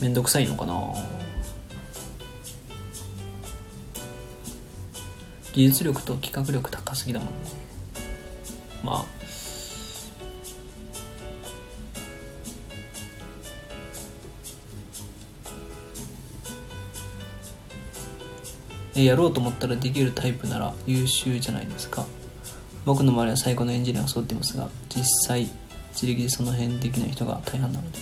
[0.00, 0.74] めんどくさいのかな
[5.54, 7.34] 技術力と企画力高すぎだもんね。
[8.82, 9.24] まあ。
[19.00, 22.04] やろうと思ったらできるタイプなら優秀じゃないですか。
[22.84, 25.48] 僕の周りは最高のエンジニアが揃っていますが実際
[25.92, 27.98] 自力でその辺できない人が大半なので。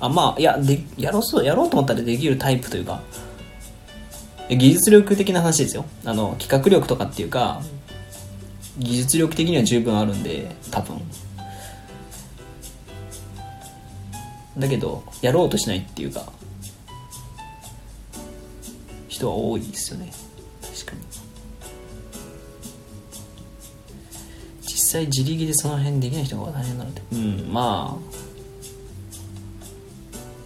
[0.00, 3.00] あまあいやでやろうそうやろうと思ったらできるタイプというか
[4.48, 5.84] 技術力的な話ですよ。
[6.04, 7.62] あの企画力とかっていうか
[8.78, 11.00] 技術力的には十分あるんで多分。
[14.58, 16.30] だけどやろうとしないっていうか
[19.08, 20.10] 人は多いですよね。
[20.62, 21.00] 確かに。
[24.62, 27.02] 実際自力でその辺できない人が大変なので。
[27.12, 28.12] うんまあ。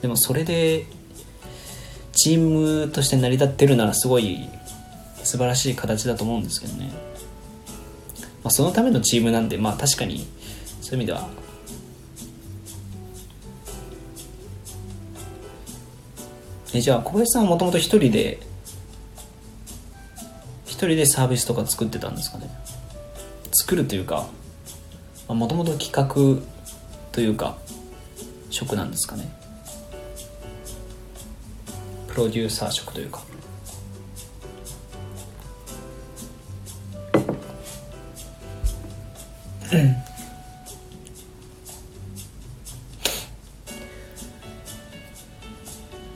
[0.03, 0.86] でもそれで
[2.17, 4.49] チームとして成り立ってるならすごい
[5.23, 6.91] 素晴らしい形だと思うんですけどね、
[8.43, 10.27] まあ、そのためのチームなんでまあ確かに
[10.81, 11.29] そういう意味では。
[16.73, 18.41] えじゃあ小林さんはもともと一人で
[20.64, 22.49] 一人でサービスとか作ってたんですかね。
[23.53, 24.27] 作るというか
[25.29, 26.43] もともと企画
[27.12, 27.59] というか
[28.49, 29.45] 職なんですかね。
[32.17, 33.23] プロデューサー職というか。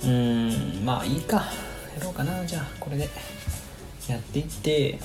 [0.03, 0.83] うん。
[0.87, 1.37] まあいいか。
[1.37, 2.47] やろうかな。
[2.47, 3.07] じゃあこれで
[4.09, 4.99] やっていって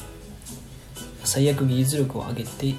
[1.25, 2.73] 最悪技術力を上げて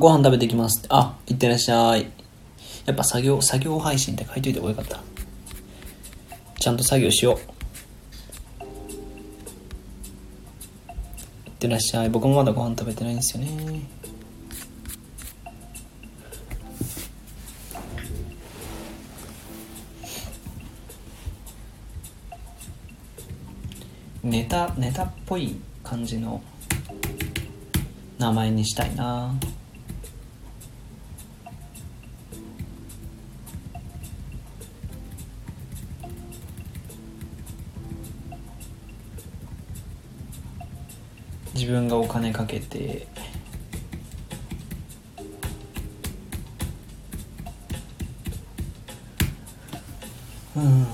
[0.00, 0.82] ご飯食べてきます。
[0.88, 2.10] あ、いってらっしゃい。
[2.86, 5.02] やっぱ作業、作業配信って書いといた方がよかった。
[6.58, 7.36] ちゃんと作業しよう。
[11.48, 12.08] いってらっしゃい。
[12.08, 13.82] 僕もまだご飯食べてないんですよね。
[24.22, 26.40] ネタ、ネタっぽい感じの
[28.18, 29.34] 名前にしたいな
[41.70, 43.06] 分がお金かけて
[50.56, 50.86] うん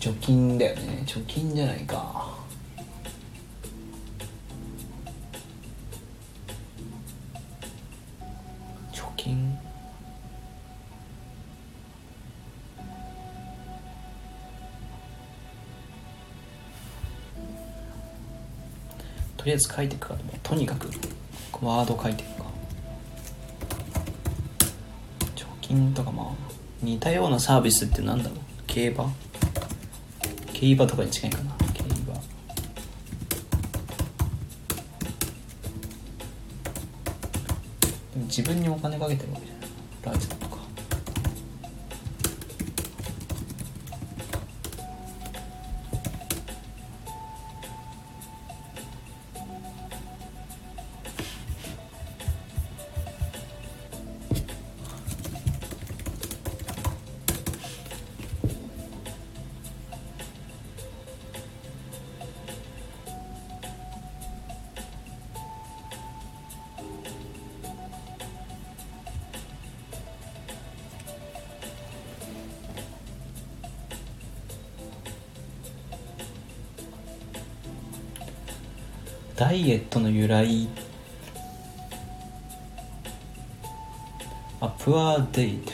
[0.00, 1.02] 貯金だよね。
[1.04, 2.35] 貯金じゃないか。
[19.46, 20.90] りあえず書いていくかとにかく
[21.62, 22.46] ワード書いていくか。
[25.36, 26.26] 貯金とかまあ
[26.82, 28.38] 似たようなサービスってなんだろう。
[28.66, 29.14] 競馬？
[30.52, 31.56] 競馬とかに近いかな。
[31.72, 32.20] 競馬。
[38.22, 39.68] 自分にお金かけてるわけじゃない。
[40.06, 40.35] ライズ
[79.56, 80.68] イエットの由来。
[84.60, 85.72] あプアデイト。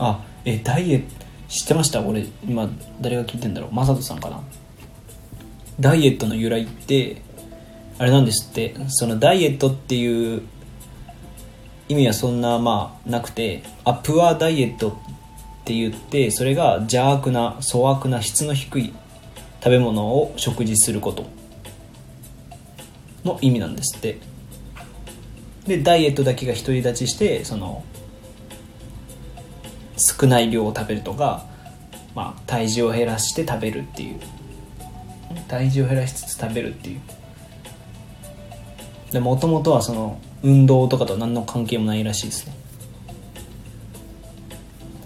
[0.00, 1.17] あえダイエット。
[1.48, 2.02] 知ってました？
[2.02, 2.68] 俺今
[3.00, 3.72] 誰が聞いてんだろう？
[3.72, 4.42] マサトさんかな？
[5.80, 7.22] ダイエットの由来って
[7.98, 8.74] あれなんですって。
[8.88, 10.42] そのダイエットっていう
[11.88, 14.94] 意味はそんなまあなくてアプアダイエットっ
[15.64, 18.92] て言ってそれが邪悪な粗悪な質の低い
[19.60, 21.24] 食べ物を食事すること。
[23.24, 24.18] の意味なんですって。
[25.66, 27.84] でダイエットだけが独り立ちしてその
[29.98, 31.44] 少ない量を食べるとか、
[32.14, 34.20] まあ、体重を減らして食べるっていう。
[35.48, 37.00] 体重を減らしつつ食べるっていう。
[39.12, 42.52] でもともとはその運動とかと何の関係もないらしいですね。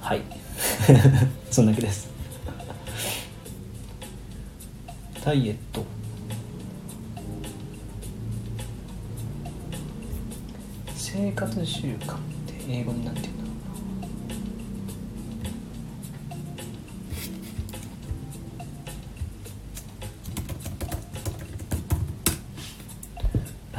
[0.01, 0.22] はい。
[1.51, 2.11] そんだけです。
[5.24, 5.84] ダイエット。
[10.97, 13.41] 生活習慣って英語になんて言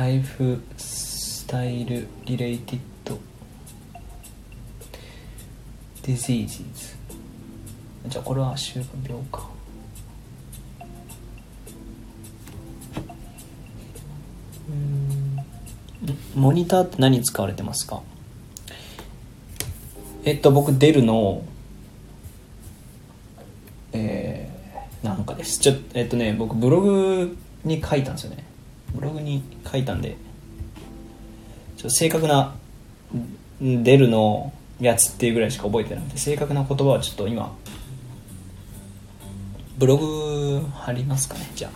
[0.04, 3.18] ライフスタイルリレイティッド
[6.01, 6.60] ディジーズ。
[8.08, 9.47] じゃあこれは習慣病か
[16.36, 18.04] モニターって何使われてますか？
[20.26, 21.45] えっと僕デルの
[23.93, 25.60] えー、なんかです。
[25.60, 28.43] ちょえっとね僕ブログに書いたんですよね。
[28.95, 30.15] ブログに書いたんで
[31.77, 32.55] ちょ正確な
[33.61, 37.55] デルのやつっていうぐらいしか覚えてなくて正確な言葉はちょっと今
[39.77, 41.71] ブログ貼りますかねじゃあ。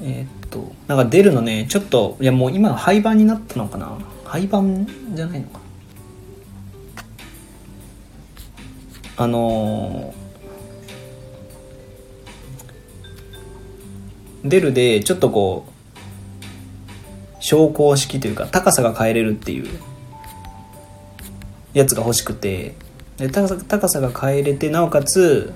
[0.00, 3.98] えー、っとなんか出るのねちょっといやもう今廃盤になったのかな？
[4.24, 5.60] 廃盤じゃないのか。
[9.16, 10.27] あのー、
[14.44, 19.68] 出るでちょっとこう昇降式というか高さが変えれるっていう
[21.72, 22.74] やつが欲しくて。
[23.18, 25.52] で高さ高さが変えれてなおかつ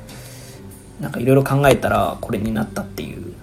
[1.01, 3.35] なんかいろいろ考えたらこれになったっていう。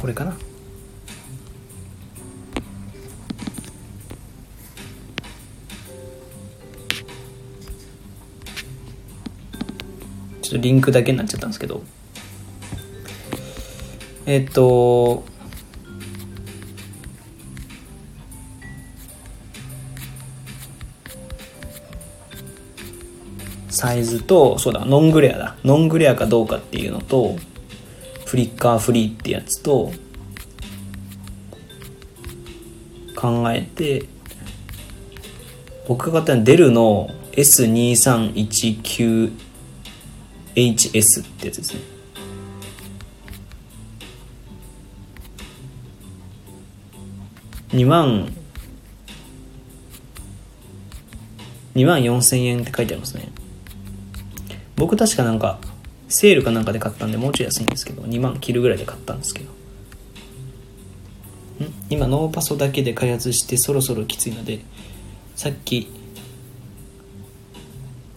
[0.00, 0.34] これかな？
[10.44, 11.82] ちょっとリンクだけになっちゃったんですけど。
[14.26, 15.24] えっと
[23.70, 25.56] サイズとそうだノングレアだ。
[25.64, 27.36] ノングレアかどうかっていうのと
[28.26, 29.92] フリッカーフリーってやつと
[33.16, 34.04] 考えて
[35.88, 39.43] 僕が買ったのはデルの S2319
[40.54, 41.80] HS ってやつですね。
[47.70, 48.32] 2万
[51.74, 53.32] 2万4000円って書いてありますね。
[54.76, 55.58] 僕確かなんか
[56.08, 59.50] セールかなんかで買ったんでもうちょい安いんですけど2万切るぐらいで買ったんですけど。
[59.50, 59.54] ん？
[61.90, 64.60] 今ノーパソだけで開発してそろそろきついので
[65.34, 65.90] さっき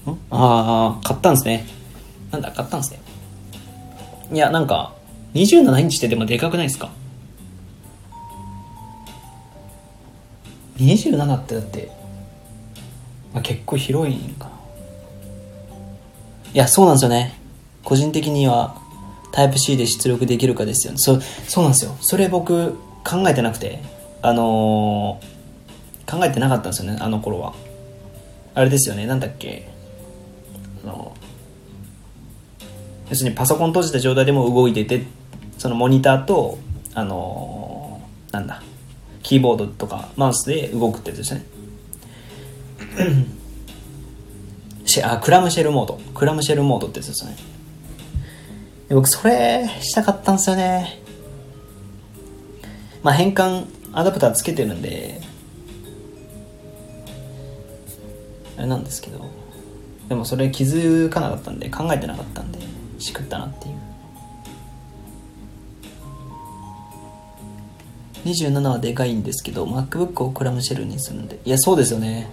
[0.05, 0.11] ん？
[0.29, 1.65] ああ買ったんですね。
[2.31, 2.99] なんだ買ったんですね。
[4.31, 4.93] いやなんか
[5.33, 6.91] 27インチってでもでかくないですか
[10.77, 11.91] ？27ってだって、
[13.33, 14.51] まあ、結構広いんかな。
[16.53, 17.39] いやそうなんですよね。
[17.83, 18.81] 個人的には
[19.31, 20.99] タイプ C で出力できるかですよね。
[20.99, 21.95] そそうなんですよ。
[22.01, 22.73] それ僕
[23.03, 23.79] 考えてなくて
[24.21, 27.53] あのー、考えてなかったんですよねあの頃は。
[28.55, 29.67] あれですよねなんだっけ。
[30.83, 31.15] あの
[33.09, 35.03] 要するにパソコン閉じた状態でも動いてて
[35.57, 36.57] そのモニターと
[36.93, 38.61] あのー、なんだ
[39.23, 41.45] キーボードとかマウスで動くってやつですね。
[45.03, 45.99] あクラムシェルモード。
[46.15, 47.35] クラムシェルモードってやつですね。
[48.89, 51.01] 僕それしたかったんですよね。
[53.03, 55.21] まあ変換アダプターつけてるんで
[58.57, 59.25] あれなんですけど
[60.09, 62.59] でもそれ気づかなかったんで考えてなかったんで
[62.99, 63.75] しくったなっていう。
[68.25, 71.39] 27はでかいんですけど MacBook をクラムシェルにするんで。
[71.45, 72.29] いやそうですよね。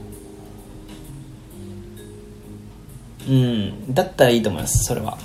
[3.29, 3.95] うん。
[3.95, 5.19] だったらいいと思いますそれは。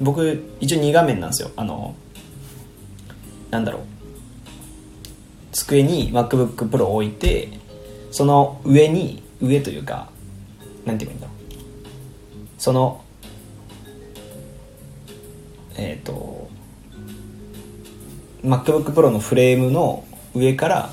[0.00, 1.50] 僕一応2画面なんですよ。
[1.56, 1.94] あの
[3.50, 3.82] なんだろう。
[5.52, 7.48] 机に MacBookPro を置いて
[8.10, 10.10] その上に上というか
[10.84, 11.36] なんて言うんだろう。
[12.58, 13.02] その
[15.82, 16.48] えっ、ー、と
[18.44, 20.04] MacBookPro のフレームの
[20.34, 20.90] 上から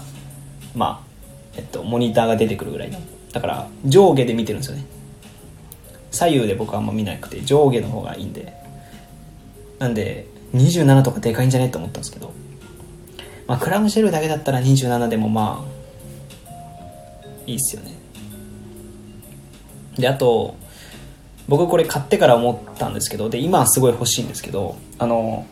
[0.75, 1.07] まあ
[1.55, 2.99] えっとモニターが出てくるぐらいの。
[3.31, 4.85] だから上下で見てるんですよね。
[6.11, 8.53] 左右で僕はあんま見なくて上下の方がいいんで。
[9.77, 11.69] なんで27とかでかいんじゃね？
[11.69, 12.33] と思ったんですけど。
[13.47, 15.79] まあクラムシェルだけだったら27でもまあ
[17.45, 17.93] いいっすよね。
[19.97, 20.55] であと
[21.49, 25.47] 僕これ買ってから思ったんですけどで今はすごい欲しいんですけどあの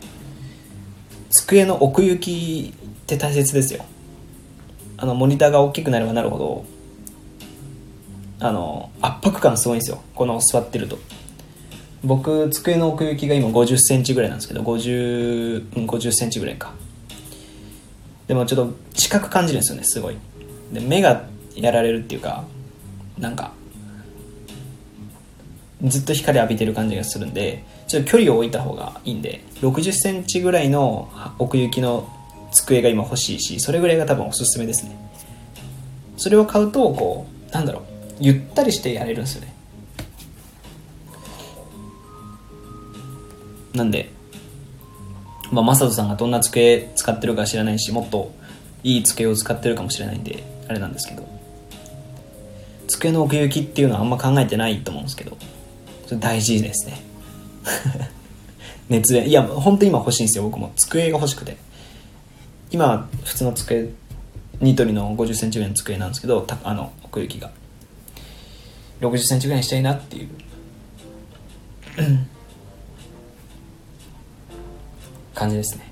[1.28, 3.84] 机の奥行きって大切ですよ。
[4.96, 6.64] あのモニターが大きくなればなるほど
[8.40, 10.00] あの圧迫感すごいんですよ。
[10.14, 10.98] この座ってると。
[12.04, 16.72] 僕机の奥行きが今5 0センチぐらいなんですけど50、うん、50センチぐらいか。
[18.28, 20.16] でもちょっと近く感じるんですよねすごい。
[20.72, 21.24] で目が
[21.56, 22.44] やられるっていうか
[23.18, 23.52] なんか
[25.84, 31.08] ずっと光浴びてる感じがするんでちょっと距離を置いた方がいいんで6 0センチぐらいの
[31.38, 32.08] 奥行きの
[32.50, 34.96] 机が今欲しいしそれぐらいが多分おすすめですね。
[36.16, 37.82] それを買うとこうなんだろう
[38.18, 39.54] ゆったりしてやれるんですよね。
[43.74, 44.10] なんで
[45.52, 48.32] まあマサトさんがどんな机使ってるか知らないしもっと
[48.82, 51.38] いい机を使ってるかもしれないんであれなんですけど。
[52.88, 55.36] 机の奥行きっていうのはあんま考えてないと思うんですけど。
[56.16, 57.02] っと大事ですね。
[58.88, 60.72] 熱弁いや本当今欲しいんですよ僕も。
[60.76, 61.56] 机が欲しくて。
[62.70, 63.88] 今普通の机
[64.60, 67.50] ニトリの5 0センチぐらいの机なんですけどあの奥行きが。
[69.00, 70.28] 6 0センチぐらいにしたいなっていう。
[75.34, 75.87] 感じですね。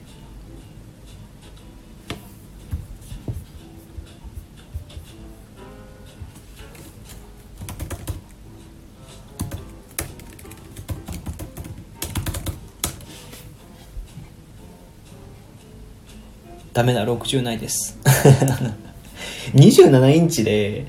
[16.76, 17.98] ダメだ60ないです。
[19.56, 20.84] 27インチで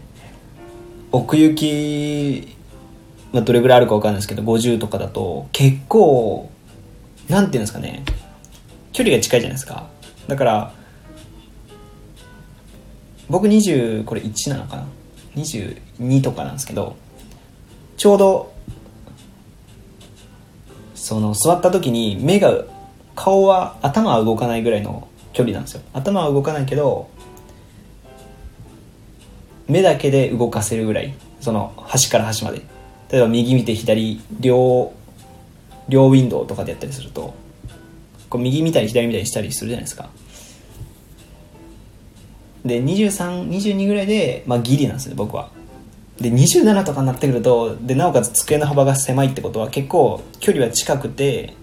[1.14, 2.58] 奥行き、
[3.32, 6.50] まあ、どれぐらいあるか分かんないですけど50とかだと結構
[7.30, 8.04] なんていうんですかね。
[8.92, 9.88] 距離が近いじゃないですか。
[10.28, 10.74] だから
[13.30, 14.88] 僕20これ1なのかな。
[15.38, 16.98] 22とかなんですけど
[17.96, 18.54] ちょうど
[20.96, 22.66] その座った時に目が
[23.16, 25.08] 顔は頭は動かないぐらいの
[25.38, 25.82] 距離なんですよ。
[25.94, 27.12] 頭は動かないけど
[29.68, 32.64] 目だけで動かせるぐらいその端から端まで。
[33.12, 34.92] 例えば右見て左両
[35.88, 37.36] 両ウィンドウとかでやったりすると
[38.30, 40.10] こう右見たり左見たりしたりするじゃないですか。
[42.66, 45.52] で2322ぐらいで、まあ、ギリなんですね僕は。
[46.20, 51.54] で27とかになってくるとでなおかつ机の幅が狭いってことは結構距離は近くて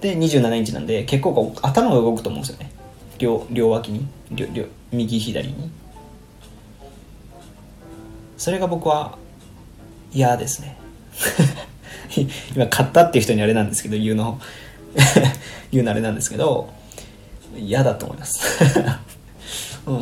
[0.00, 2.70] で27インチなんで結構頭が動くと思うんですよね。
[3.18, 4.06] 両両脇に。
[4.30, 5.70] 両両右左に。
[8.38, 9.18] それが僕は
[10.12, 10.76] 嫌ですね。
[12.56, 14.40] 今買ったっていう人にあれなんですけど言うの。
[15.70, 16.72] 言うのあれなんですけど
[17.56, 18.40] 嫌だと思います。
[19.86, 19.96] うん。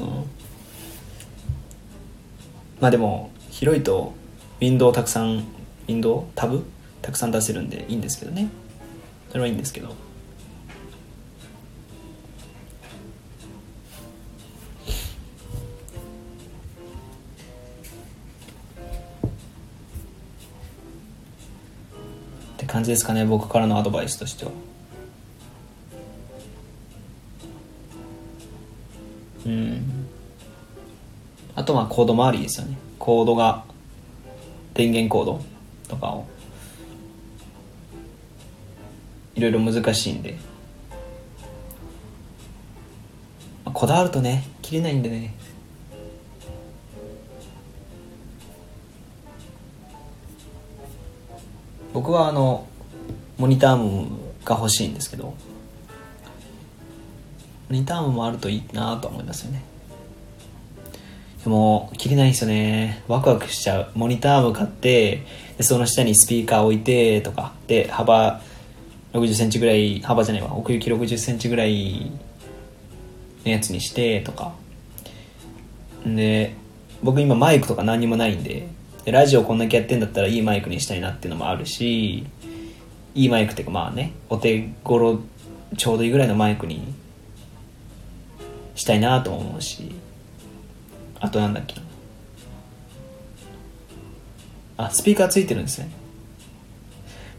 [2.81, 4.13] まあでも広いと
[4.61, 6.23] ウィンドウたくさんウィンドウ？
[6.35, 6.63] タブ？
[7.03, 8.49] たくさん出せるんでいいんですけどね。
[9.29, 9.89] それはいいんですけど。
[9.89, 9.93] っ
[22.57, 24.51] て感じですかね僕からのアドバイスとしては。
[29.47, 30.09] うん。
[31.55, 32.79] あとはコード周りですよね。
[32.99, 33.65] コードが
[34.75, 35.41] 電源コード
[35.89, 36.27] とかを。
[39.39, 40.37] いろいろ難しいんで、
[43.65, 45.33] まあ、こだわるとね切れないんでね。
[51.95, 52.67] 僕はあの
[53.39, 54.09] モニターム
[54.45, 55.35] が欲しいんですけどモ
[57.71, 59.63] ニタームもあるといいなと思いますよね。
[61.45, 63.05] でも切れないんですよね。
[63.07, 63.91] ワクワクしちゃう。
[63.95, 65.23] モニターム買って
[65.61, 68.41] その下にスピーカー置いてとかで幅
[69.21, 70.57] 60センチぐらい幅じゃないわ。
[70.57, 72.11] 奥行き60センチぐらい
[73.45, 74.53] のやつにしてとか。
[76.07, 76.55] で
[77.03, 78.67] 僕今マイクとか何にもないんで
[79.05, 82.25] でラジオこんだけやってんだったらいいマイクにしたいなっていうのもあるし
[83.15, 85.21] いいマイクっていうかまあねお手頃
[85.77, 86.95] ちょうどいいぐらいのマイクに
[88.75, 89.93] したいなと思うし。
[91.21, 91.75] あとなんだっけ
[94.77, 95.91] あスピーカーついてるんですね。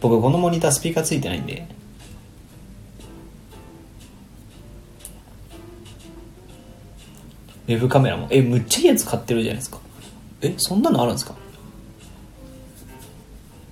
[0.01, 1.67] 僕このモニタースピーカーついてないんで。
[7.67, 8.27] ウェブカメラも。
[8.31, 9.79] えむっちゃいいやつ買ってるじゃないですか。
[10.41, 11.35] えそんなのあるんですか？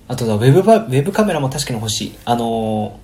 [0.06, 2.18] あとだウェブウェブカメラも確かに欲しい。
[2.24, 2.98] あの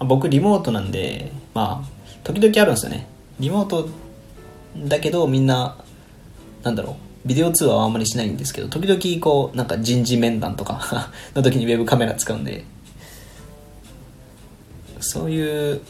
[0.00, 1.88] ー、僕リモートなんでまあ
[2.24, 3.06] 時々あるんですよね。
[3.38, 3.88] リモート
[4.76, 5.76] だけどみんな
[6.62, 6.94] なんだろう。
[7.24, 12.64] ビデオ通話はあんまりしないんですけど時々こうなんか人事面談とか の時にウェブカメラ使うんで
[15.00, 15.80] そういう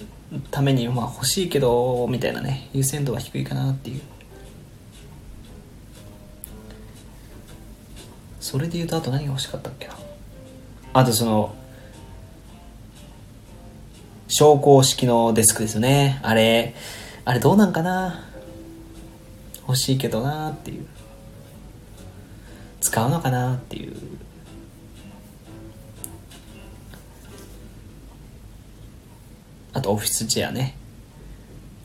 [0.51, 4.01] ためにまあ欲しいけどみたいなね優先度は低いかなっていう。
[8.41, 9.97] それで言うとあと何が欲しかったっけな？
[10.93, 11.55] あとその
[14.29, 16.21] 昇降式のデスクですよね。
[16.23, 16.75] あれ
[17.25, 18.25] あれどうなんかな？
[19.67, 20.87] 欲しいけどなっていう。
[22.85, 23.97] 使うのかなっていう。
[29.73, 30.77] あとオフィスチェアね。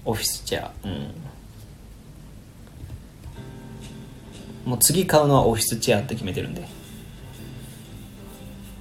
[0.03, 0.73] オフィスチェア。
[0.83, 1.13] うん。
[4.65, 6.67] もう次買うのはオフィスチェアって決めてるんで。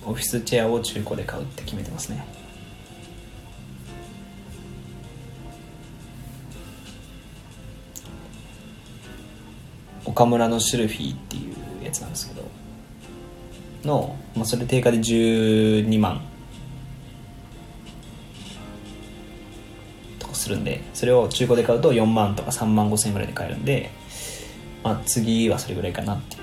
[0.05, 2.27] オフィスチェアを中古で買うって決めてますね。
[10.05, 11.68] 岡村のシルフィーっていう。
[11.89, 12.43] やつなんですけど。
[13.85, 16.21] の、まあ、それ定価で12万。
[20.19, 23.91] とかするんでそれを中古で買うと4万とか3万5千円ぐらいで買えるんで、
[24.83, 26.43] まあ、次はそれぐらいかなっていう。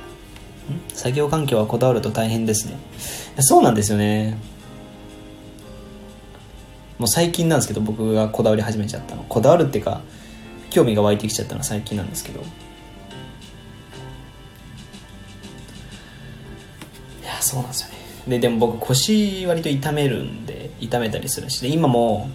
[0.94, 2.78] 作業環境はこだわると大変ですね。
[3.40, 4.38] そうなんですよね。
[6.98, 9.24] もう最近なんですけど僕がこだわり始めちゃったの。
[9.28, 10.02] こだわるっていうか
[10.70, 12.42] 興味が湧いてきちゃったのは最近なんですけど。
[17.46, 17.96] そうなんですよね。
[18.28, 21.60] ででも僕腰割と痛めるんで痛めたりするし。
[21.60, 22.30] で今も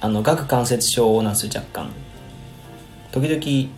[0.00, 1.90] あの顎関節症なんですよ若干。
[3.12, 3.72] 時々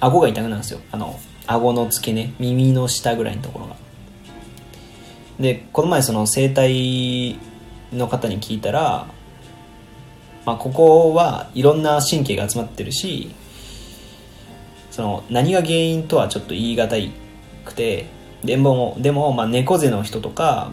[0.00, 0.80] 顎が痛くなるんですよ。
[0.92, 3.76] あの顎の付け根耳の下ぐらいのところが。
[5.40, 7.38] でこの前その整体
[7.92, 9.06] の方に聞いたら、
[10.44, 13.30] まあ、ここはいろんな神経が集まってるし
[14.90, 16.88] その何が原因とはちょっと言い難
[17.64, 18.06] くて
[18.44, 20.70] でもでも、まあ、猫背の人とか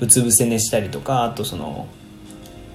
[0.00, 1.86] うつ伏せ寝したりとかあとその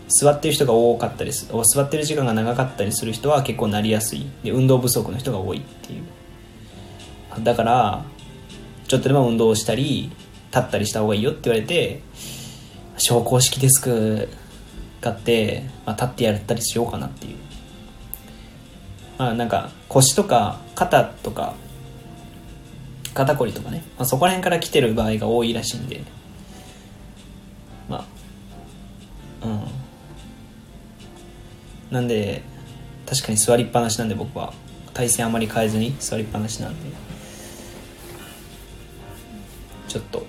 [0.07, 4.27] 座ってる人が多かったりす座ってる時間が長かったりする人は結構なりやすい。
[4.43, 6.03] で運動不足の人が多いっていう。
[7.43, 8.05] だから
[8.87, 10.11] ちょっとでも運動したり
[10.51, 12.01] 立ったりした方がいいよって言われて
[12.97, 14.29] 昇降式デスク
[15.01, 17.37] 買って、まあ、立ってやったりしようかなっていう。
[19.17, 21.55] まあなんか腰とか肩とか
[23.13, 26.03] 肩こりとかね、まあ、そこら辺から来てる場合が多いらしいんで。
[27.87, 28.05] ま
[29.41, 29.61] あうん。
[31.91, 32.41] なんで
[33.05, 34.53] 確かに座りっぱなしなんで僕は。
[34.93, 36.89] 体勢あまり変えずに座りっぱなしなんで。
[39.87, 40.25] ちょっと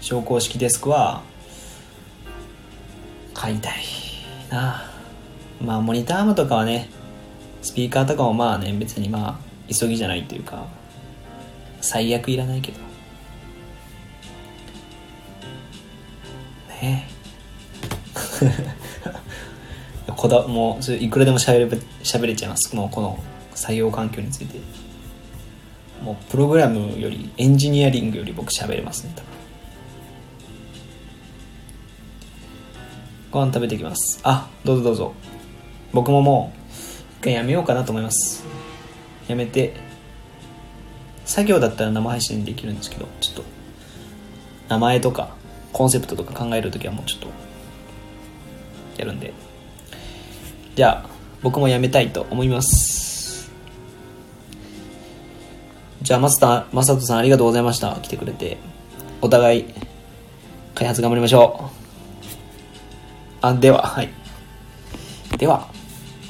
[0.00, 1.22] 昇降式デスクは
[3.34, 3.74] 買いたい
[4.50, 4.90] な。
[5.60, 6.90] まあモニタームとかはね
[7.62, 10.66] スピーカーとかもまあね別にまあ急ぎじゃないというか。
[11.86, 12.78] 最悪いらないけど。
[16.82, 17.08] ね
[20.08, 20.10] え。
[20.16, 21.66] こだもういくらでもしゃべれ
[22.02, 22.74] 喋れちゃいます。
[22.74, 23.22] もうこの
[23.54, 24.58] 採用環境について。
[26.02, 29.28] もうプログラムよりエンジニアリングより僕喋れますね多分。
[33.30, 34.18] ご飯食べていきます。
[34.24, 35.14] あどうぞどうぞ。
[35.92, 36.60] 僕ももう
[37.20, 38.44] 一回やめようかなと思います。
[39.28, 39.85] やめて。
[41.26, 43.44] 作業だったら生配信できるんですけどちょっと
[44.68, 45.34] 名前とか
[45.72, 47.28] コンセプトとか考えるときはもうちょっと
[48.96, 49.34] やるんで。
[50.74, 51.08] じゃあ
[51.42, 53.50] 僕もやめたいと思います。
[56.02, 57.96] じゃあマスターマサトさんありがとうございました。
[57.96, 58.56] 来てくれて。
[59.20, 59.64] お互い
[60.74, 62.26] 開発頑張りましょう。
[63.40, 64.10] あでははい。
[65.38, 65.68] では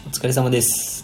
[0.06, 0.95] お疲れ様です。